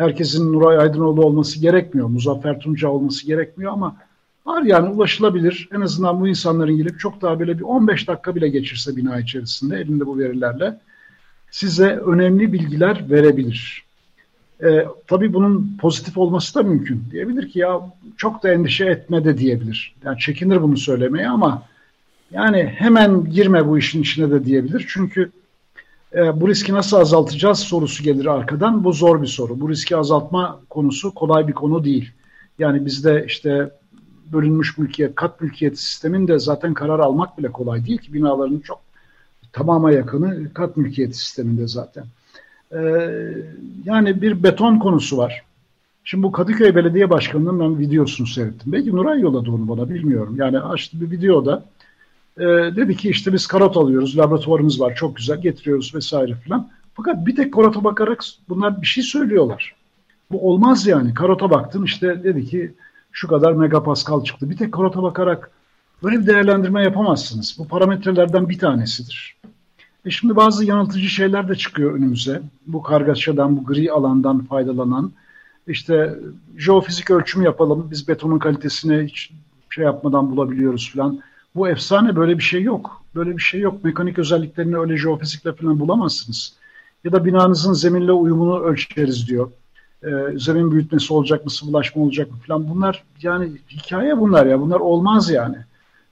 [0.00, 3.96] herkesin Nuray Aydınoğlu olması gerekmiyor, Muzaffer Tunca olması gerekmiyor ama
[4.46, 5.68] var yani ulaşılabilir.
[5.74, 9.76] En azından bu insanların gelip çok daha böyle bir 15 dakika bile geçirse bina içerisinde
[9.76, 10.80] elinde bu verilerle
[11.50, 13.84] size önemli bilgiler verebilir.
[14.62, 17.04] E, tabii bunun pozitif olması da mümkün.
[17.10, 17.80] Diyebilir ki ya
[18.16, 19.94] çok da endişe etme de diyebilir.
[20.04, 21.62] Yani çekinir bunu söylemeye ama
[22.30, 24.86] yani hemen girme bu işin içine de diyebilir.
[24.88, 25.30] Çünkü
[26.14, 28.84] e, bu riski nasıl azaltacağız sorusu gelir arkadan.
[28.84, 29.60] Bu zor bir soru.
[29.60, 32.12] Bu riski azaltma konusu kolay bir konu değil.
[32.58, 33.70] Yani bizde işte
[34.32, 38.80] bölünmüş mülkiyet, kat mülkiyet sisteminde zaten karar almak bile kolay değil ki binaların çok
[39.52, 42.04] tamama yakını kat mülkiyet sisteminde zaten.
[42.72, 42.78] Ee,
[43.84, 45.42] yani bir beton konusu var.
[46.04, 48.72] Şimdi bu Kadıköy Belediye Başkanı'nın ben videosunu seyrettim.
[48.72, 50.36] Belki Nuray yolladı onu bana bilmiyorum.
[50.38, 51.64] Yani açtı bir videoda
[52.36, 52.44] e,
[52.76, 56.70] dedi ki işte biz karot alıyoruz, laboratuvarımız var çok güzel getiriyoruz vesaire filan.
[56.94, 59.74] Fakat bir tek karota bakarak bunlar bir şey söylüyorlar.
[60.30, 61.14] Bu olmaz yani.
[61.14, 62.74] Karota baktın işte dedi ki
[63.12, 64.50] şu kadar megapascal çıktı.
[64.50, 65.50] Bir tek karota bakarak
[66.02, 67.56] böyle bir değerlendirme yapamazsınız.
[67.58, 69.36] Bu parametrelerden bir tanesidir.
[70.06, 72.42] E şimdi bazı yanıltıcı şeyler de çıkıyor önümüze.
[72.66, 75.12] Bu kargaşadan, bu gri alandan faydalanan.
[75.66, 76.18] İşte
[76.56, 79.30] jeofizik ölçümü yapalım, biz betonun kalitesini hiç
[79.70, 81.20] şey yapmadan bulabiliyoruz falan.
[81.54, 83.02] Bu efsane böyle bir şey yok.
[83.14, 83.84] Böyle bir şey yok.
[83.84, 86.52] Mekanik özelliklerini öyle jeofizikle falan bulamazsınız.
[87.04, 89.50] Ya da binanızın zeminle uyumunu ölçeriz diyor.
[90.04, 92.68] Ee, zemin büyütmesi olacak mı, sıvılaşma olacak mı falan.
[92.68, 94.60] Bunlar yani hikaye bunlar ya.
[94.60, 95.56] Bunlar olmaz yani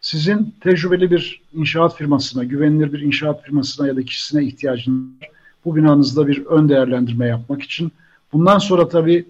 [0.01, 5.09] sizin tecrübeli bir inşaat firmasına, güvenilir bir inşaat firmasına ya da kişisine ihtiyacınız.
[5.64, 7.93] Bu binanızda bir ön değerlendirme yapmak için.
[8.32, 9.26] Bundan sonra tabii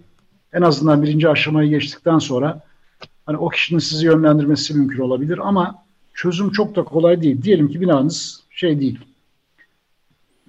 [0.53, 2.61] en azından birinci aşamayı geçtikten sonra
[3.27, 5.83] hani o kişinin sizi yönlendirmesi mümkün olabilir ama
[6.19, 7.43] çözüm çok da kolay değil.
[7.43, 8.99] Diyelim ki binanız şey değil.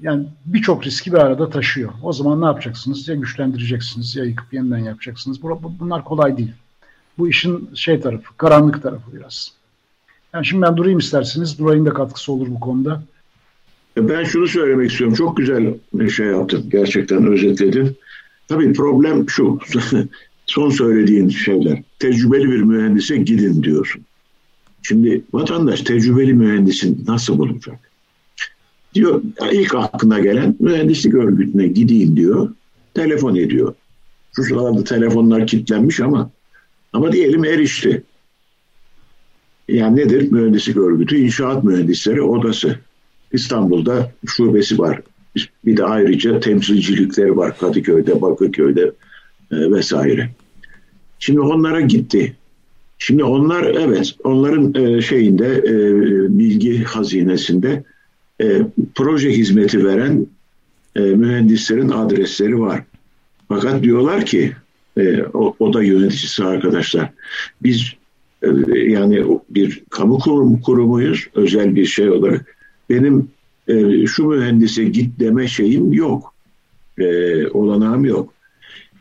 [0.01, 1.91] Yani birçok riski bir arada taşıyor.
[2.03, 3.07] O zaman ne yapacaksınız?
[3.07, 5.43] Ya güçlendireceksiniz ya yıkıp yeniden yapacaksınız.
[5.79, 6.51] Bunlar kolay değil.
[7.17, 9.53] Bu işin şey tarafı, karanlık tarafı biraz.
[10.33, 11.59] Yani şimdi ben durayım isterseniz.
[11.59, 13.03] Duray'ın da katkısı olur bu konuda.
[13.97, 15.15] Ben şunu söylemek istiyorum.
[15.15, 16.69] Çok güzel bir şey yaptın.
[16.69, 17.97] Gerçekten özetledin.
[18.47, 19.59] Tabii problem şu.
[20.45, 21.83] son söylediğin şeyler.
[21.99, 24.05] Tecrübeli bir mühendise gidin diyorsun.
[24.83, 27.79] Şimdi vatandaş tecrübeli mühendisin nasıl bulacak?
[28.93, 29.21] Diyor
[29.51, 32.49] ilk aklına gelen mühendislik örgütüne gideyim diyor.
[32.93, 33.73] Telefon ediyor.
[34.35, 36.31] Şu sıralarda telefonlar kilitlenmiş ama
[36.93, 38.03] ama diyelim erişti.
[39.67, 40.31] Yani nedir?
[40.31, 42.79] Mühendislik örgütü, inşaat mühendisleri odası.
[43.31, 45.01] İstanbul'da şubesi var.
[45.65, 48.91] Bir de ayrıca temsilcilikleri var Kadıköy'de, Bakırköy'de
[49.51, 50.29] e, vesaire.
[51.19, 52.35] Şimdi onlara gitti.
[52.99, 55.73] Şimdi onlar evet onların e, şeyinde e,
[56.37, 57.83] bilgi hazinesinde
[58.41, 58.61] e,
[58.95, 60.27] proje hizmeti veren
[60.95, 62.83] e, mühendislerin adresleri var.
[63.47, 64.51] Fakat diyorlar ki
[64.97, 67.09] e, o, o da yöneticisi arkadaşlar.
[67.63, 67.99] Biz
[68.43, 72.57] ee, yani bir kamu kurum, kurumuyuz özel bir şey olarak.
[72.89, 73.31] Benim
[73.67, 76.33] e, şu mühendise git deme şeyim yok.
[76.97, 78.33] E, olanağım yok.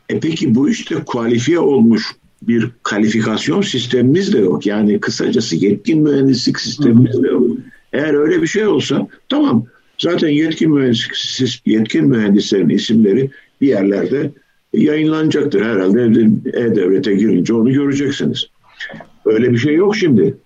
[0.09, 4.67] E peki bu işte kualifiye olmuş bir kalifikasyon sistemimiz de yok.
[4.67, 7.47] Yani kısacası yetkin mühendislik sistemimiz de yok.
[7.93, 9.65] Eğer öyle bir şey olsa tamam
[9.99, 13.31] zaten yetkin mühendislik yetkin mühendislerin isimleri
[13.61, 14.31] bir yerlerde
[14.73, 16.01] yayınlanacaktır herhalde.
[16.55, 18.47] E-Devlet'e girince onu göreceksiniz.
[19.25, 20.37] Öyle bir şey yok şimdi.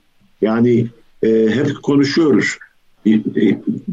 [0.41, 0.87] Yani
[1.23, 2.59] e, hep konuşuyoruz.
[3.07, 3.11] E,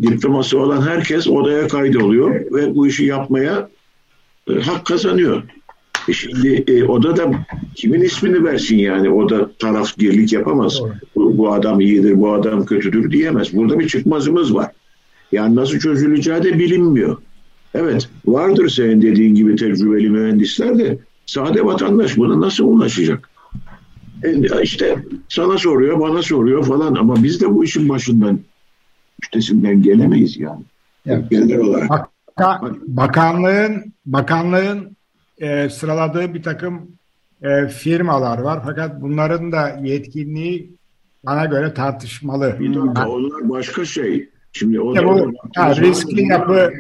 [0.02, 3.70] diploması olan herkes odaya kaydoluyor ve bu işi yapmaya
[4.50, 5.44] e, hak kazanıyor.
[6.10, 7.32] E şimdi e, oda da
[7.76, 9.10] kimin ismini versin yani?
[9.10, 10.82] O da tarafgirlik yapamaz.
[11.16, 13.54] Bu, bu adam iyidir, bu adam kötüdür diyemez.
[13.54, 14.72] Burada bir çıkmazımız var.
[15.32, 17.18] Yani nasıl çözüleceği de bilinmiyor.
[17.74, 23.30] Evet vardır senin dediğin gibi tecrübeli mühendisler de sade vatandaş buna nasıl ulaşacak?
[24.24, 24.96] E, işte
[25.30, 28.40] sana soruyor, bana soruyor falan ama biz de bu işin başından
[29.24, 30.62] üstesinden gelemeyiz yani.
[31.06, 31.30] Evet.
[31.30, 31.90] Genel olarak.
[31.90, 32.10] Bak,
[32.88, 34.99] bakanlığın bakanlığın
[35.40, 36.92] e, sıraladığı bir takım
[37.42, 40.72] e, firmalar var fakat bunların da yetkinliği
[41.26, 42.56] bana göre tartışmalı.
[42.60, 44.30] Bir dakika onlar başka şey.
[44.54, 46.72] Şimdi o ya bu, ya, riskli yapı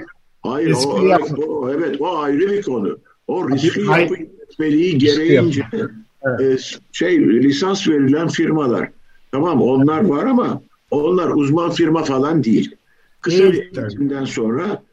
[0.41, 1.35] Hayır riskli o, yapı.
[1.35, 2.97] o, evet o ayrı bir konu.
[3.27, 4.09] O riskli Hayır.
[4.09, 5.65] yapı yönetmeliği gereğince
[6.23, 6.41] evet.
[6.41, 6.57] e,
[6.91, 8.89] şey lisans verilen firmalar
[9.31, 12.75] tamam onlar var ama onlar uzman firma falan değil.
[13.21, 14.83] Kısa evet, bir eğitimden sonra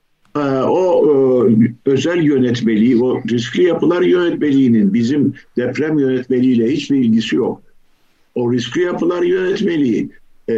[0.69, 7.63] o e, özel yönetmeliği, o riskli yapılar yönetmeliğinin bizim deprem yönetmeliğiyle hiçbir ilgisi yok.
[8.35, 10.11] O riskli yapılar yönetmeliği
[10.49, 10.55] e,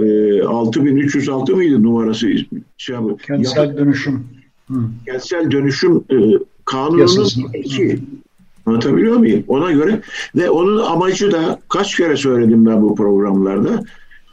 [0.00, 2.62] e, 6306 mıydı numarası ismi?
[2.76, 2.96] Şey,
[3.26, 4.24] kentsel yapı, dönüşüm.
[4.68, 4.74] Hı.
[5.06, 6.16] Kentsel dönüşüm e,
[6.64, 7.98] kanununun iki.
[8.66, 9.44] Anlatabiliyor muyum?
[9.48, 10.00] Ona göre
[10.36, 13.84] ve onun amacı da kaç kere söyledim ben bu programlarda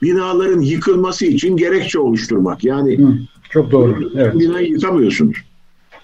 [0.02, 2.64] binaların yıkılması için gerekçe oluşturmak.
[2.64, 3.14] Yani Hı,
[3.52, 4.12] çok doğru.
[4.16, 4.40] Evet.
[4.40, 5.38] Binayı yıkamıyorsunuz.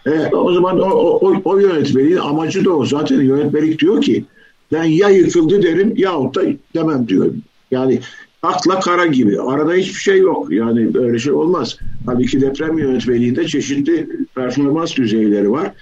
[0.05, 2.85] E, o zaman o, o, o yönetmeliğin amacı da o.
[2.85, 4.25] Zaten yönetmelik diyor ki
[4.71, 6.41] ben ya yıkıldı derim yahut da
[6.75, 7.27] demem diyor.
[7.71, 7.99] Yani
[8.43, 9.41] akla kara gibi.
[9.41, 10.51] Arada hiçbir şey yok.
[10.51, 11.77] Yani öyle şey olmaz.
[12.05, 15.73] Halbuki deprem yönetmeliğinde çeşitli performans düzeyleri var.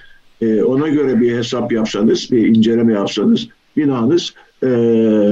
[0.41, 3.47] E, ona göre bir hesap yapsanız, bir inceleme yapsanız
[3.77, 4.67] binanız e,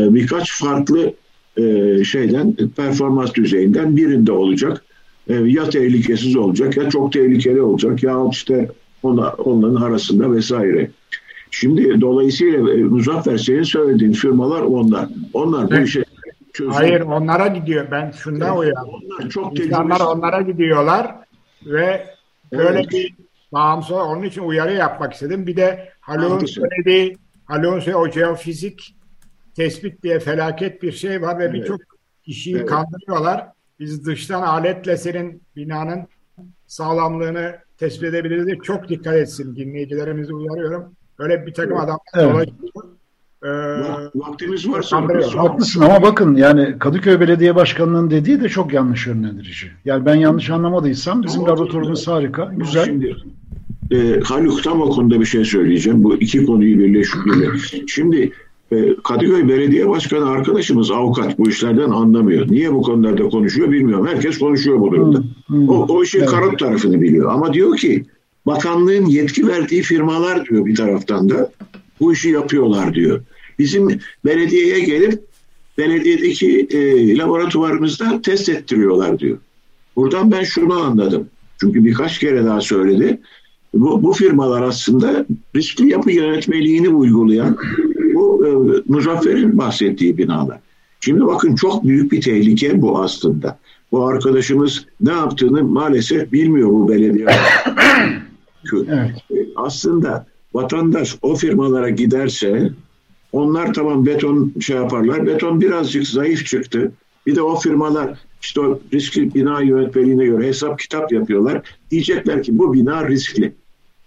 [0.10, 1.14] birkaç farklı
[1.58, 4.83] e, şeyden performans düzeyinden birinde olacak.
[5.28, 8.69] E, ya tehlikesiz olacak ya çok tehlikeli olacak ya işte
[9.03, 10.91] ona, onların arasında vesaire.
[11.51, 15.09] Şimdi dolayısıyla e, Muzaffer senin söylediğin firmalar onlar.
[15.34, 16.03] Onlar bu işe
[16.53, 16.74] çözüm.
[16.74, 17.88] Hayır onlara gidiyor.
[17.91, 18.93] Ben şundan evet, uyandım.
[18.93, 21.15] Onlar çok İnsanlar onlara gidiyorlar
[21.65, 22.07] ve
[22.51, 22.91] böyle evet.
[22.91, 23.15] bir
[23.53, 25.47] bağımsız onun için uyarı yapmak istedim.
[25.47, 28.95] Bir de Haluk'un söylediği Haluk'un söylediği o jeofizik
[29.55, 31.53] tespit diye felaket bir şey var ve evet.
[31.53, 31.80] birçok
[32.26, 32.65] kişiyi evet.
[32.65, 33.53] kandırıyorlar.
[33.80, 36.07] Biz dıştan aletle senin binanın
[36.67, 40.95] sağlamlığını tespit edebiliriz diye çok dikkat etsin dinleyicilerimizi uyarıyorum.
[41.19, 42.49] Öyle bir takım adamlar evet.
[43.43, 43.49] Ee,
[44.15, 45.01] Vaktimiz varsa
[45.36, 49.71] haklısın ama bakın yani Kadıköy Belediye Başkanı'nın dediği de çok yanlış yönlendirici.
[49.86, 52.86] Yani ben yanlış anlamadıysam bizim laboratuvarımız harika, güzel.
[52.86, 53.15] Şimdi
[53.91, 56.03] e, Haluk tam o konuda bir şey söyleyeceğim.
[56.03, 57.71] Bu iki konuyu birleştiriyor.
[57.88, 58.32] Şimdi
[59.03, 62.51] Kadıköy Belediye Başkanı arkadaşımız avukat bu işlerden anlamıyor.
[62.51, 64.07] Niye bu konularda konuşuyor bilmiyorum.
[64.07, 65.24] Herkes konuşuyor bu durumda.
[65.67, 66.30] O, o işin evet.
[66.30, 67.32] karot tarafını biliyor.
[67.32, 68.05] Ama diyor ki
[68.45, 71.51] bakanlığın yetki verdiği firmalar diyor bir taraftan da
[71.99, 73.21] bu işi yapıyorlar diyor.
[73.59, 75.21] Bizim belediyeye gelip
[75.78, 79.38] belediyedeki e, laboratuvarımızda test ettiriyorlar diyor.
[79.95, 81.30] Buradan ben şunu anladım.
[81.59, 83.19] Çünkü birkaç kere daha söyledi.
[83.74, 87.57] Bu, bu firmalar aslında riskli yapı yönetmeliğini uygulayan
[88.24, 90.59] bu e, Muzaffer'in bahsettiği binalar.
[90.99, 93.59] Şimdi bakın çok büyük bir tehlike bu aslında.
[93.91, 97.28] Bu arkadaşımız ne yaptığını maalesef bilmiyor bu belediye.
[98.74, 99.11] evet.
[99.55, 102.69] Aslında vatandaş o firmalara giderse
[103.32, 105.28] onlar tamam beton şey yaparlar.
[105.28, 106.91] Beton birazcık zayıf çıktı.
[107.26, 111.61] Bir de o firmalar işte o riskli bina yönetmeliğine göre hesap kitap yapıyorlar.
[111.91, 113.53] Diyecekler ki bu bina riskli.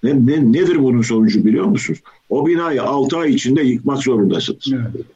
[0.03, 2.01] Ne, ne, nedir bunun sonucu biliyor musunuz?
[2.29, 4.73] O binayı 6 ay içinde yıkmak zorundasınız.
[4.73, 5.07] Evet.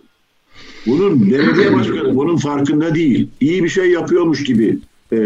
[0.87, 3.29] Bunun belediye başkanı bunun farkında değil.
[3.41, 4.79] İyi bir şey yapıyormuş gibi
[5.13, 5.19] e,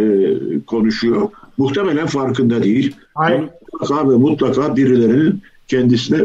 [0.67, 1.29] konuşuyor.
[1.59, 2.97] Muhtemelen farkında değil.
[3.15, 3.49] Hayır.
[3.73, 6.19] Mutlaka ve mutlaka birilerinin kendisine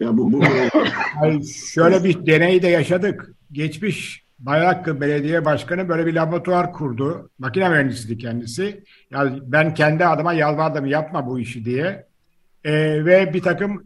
[0.00, 0.40] ya bu, bu
[1.20, 1.44] Hayır,
[1.74, 3.30] şöyle bir deney de yaşadık.
[3.52, 7.30] Geçmiş Bayraklı Belediye Başkanı böyle bir laboratuvar kurdu.
[7.38, 8.84] Makine mühendisiydi kendisi.
[9.10, 12.06] Yani ben kendi adıma yalvardım yapma bu işi diye.
[12.64, 13.84] Ee, ve bir takım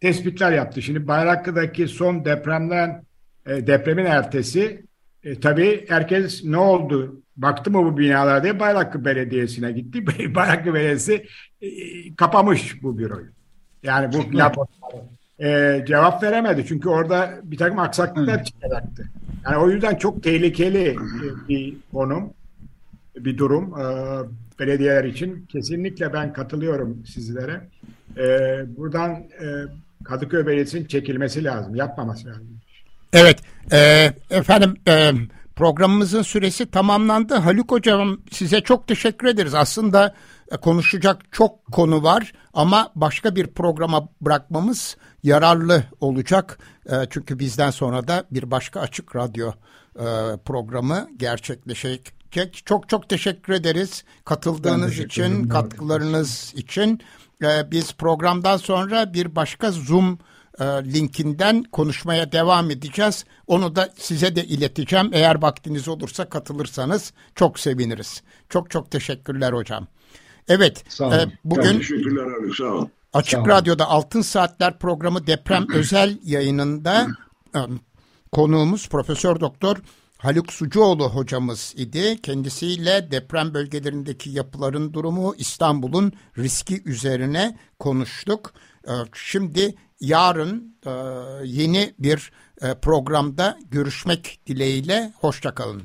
[0.00, 0.82] tespitler yaptı.
[0.82, 3.02] Şimdi Bayraklı'daki son depremden
[3.46, 4.82] e, depremin ertesi
[5.24, 10.06] e, tabii herkes ne oldu baktı mı bu binalar diye Bayraklı Belediyesi'ne gitti.
[10.34, 11.26] Bayraklı Belediyesi
[11.62, 11.68] e,
[12.16, 13.26] kapamış bu büroyu.
[13.82, 15.02] Yani bu laboratuvarı.
[15.40, 19.08] E, cevap veremedi çünkü orada bir takım aksaklıklar çıkacaktı.
[19.44, 20.96] Yani o yüzden çok tehlikeli
[21.48, 22.32] bir konum,
[23.16, 23.80] bir durum.
[23.80, 23.84] E,
[24.58, 27.60] belediyeler için kesinlikle ben katılıyorum sizlere.
[28.16, 28.26] E,
[28.76, 29.46] buradan e,
[30.08, 32.60] Kadıköy Belediyesi'nin çekilmesi lazım, yapmaması lazım.
[33.12, 33.38] Evet,
[33.72, 35.12] e, efendim e,
[35.56, 37.34] programımızın süresi tamamlandı.
[37.34, 39.54] Haluk Hocam size çok teşekkür ederiz.
[39.54, 40.14] Aslında
[40.52, 46.58] e, konuşacak çok konu var ama başka bir programa bırakmamız yararlı olacak.
[46.86, 49.52] E, çünkü bizden sonra da bir başka açık radyo
[49.96, 50.06] e,
[50.44, 52.18] programı gerçekleşecek.
[52.64, 57.00] Çok çok teşekkür ederiz katıldığınız teşekkür için, katkılarınız için.
[57.40, 60.18] Biz programdan sonra bir başka Zoom
[60.60, 63.24] e, linkinden konuşmaya devam edeceğiz.
[63.46, 65.10] Onu da size de ileteceğim.
[65.12, 68.22] Eğer vaktiniz olursa katılırsanız çok seviniriz.
[68.48, 69.86] Çok çok teşekkürler hocam.
[70.48, 72.90] Evet, sağ e, bugün teşekkürler abi, sağ olun.
[73.12, 77.06] Açık sağ Radyo'da Altın Saatler programı deprem özel yayınında
[77.54, 77.60] e,
[78.32, 79.76] konuğumuz Profesör Doktor
[80.18, 82.22] Haluk Sucuoğlu hocamız idi.
[82.22, 88.52] Kendisiyle deprem bölgelerindeki yapıların durumu, İstanbul'un riski üzerine konuştuk.
[88.88, 90.90] Ee, şimdi yarın e,
[91.44, 95.12] yeni bir e, programda görüşmek dileğiyle.
[95.20, 95.82] Hoşçakalın.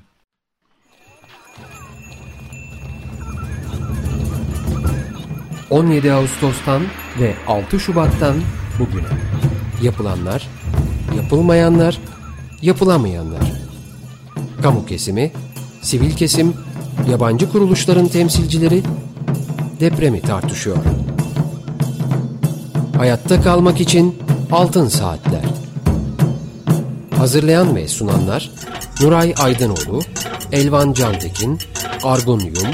[5.70, 6.84] 17 Ağustos'tan
[7.20, 8.36] ve 6 Şubat'tan
[8.80, 9.08] bugüne
[9.82, 10.50] yapılanlar,
[11.18, 12.00] yapılmayanlar,
[12.62, 13.63] yapılamayanlar.
[14.64, 15.32] Kamu kesimi,
[15.82, 16.54] sivil kesim,
[17.10, 18.84] yabancı kuruluşların temsilcileri
[19.80, 20.78] depremi tartışıyor.
[22.98, 24.16] Hayatta kalmak için
[24.52, 25.44] altın saatler.
[27.18, 28.52] Hazırlayan ve sunanlar
[29.02, 30.02] Nuray Aydınoğlu,
[30.52, 31.60] Elvan Cantekin,
[32.04, 32.72] Argun Yum,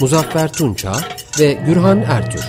[0.00, 0.92] Muzaffer Tunça
[1.40, 2.44] ve Gürhan Ertür.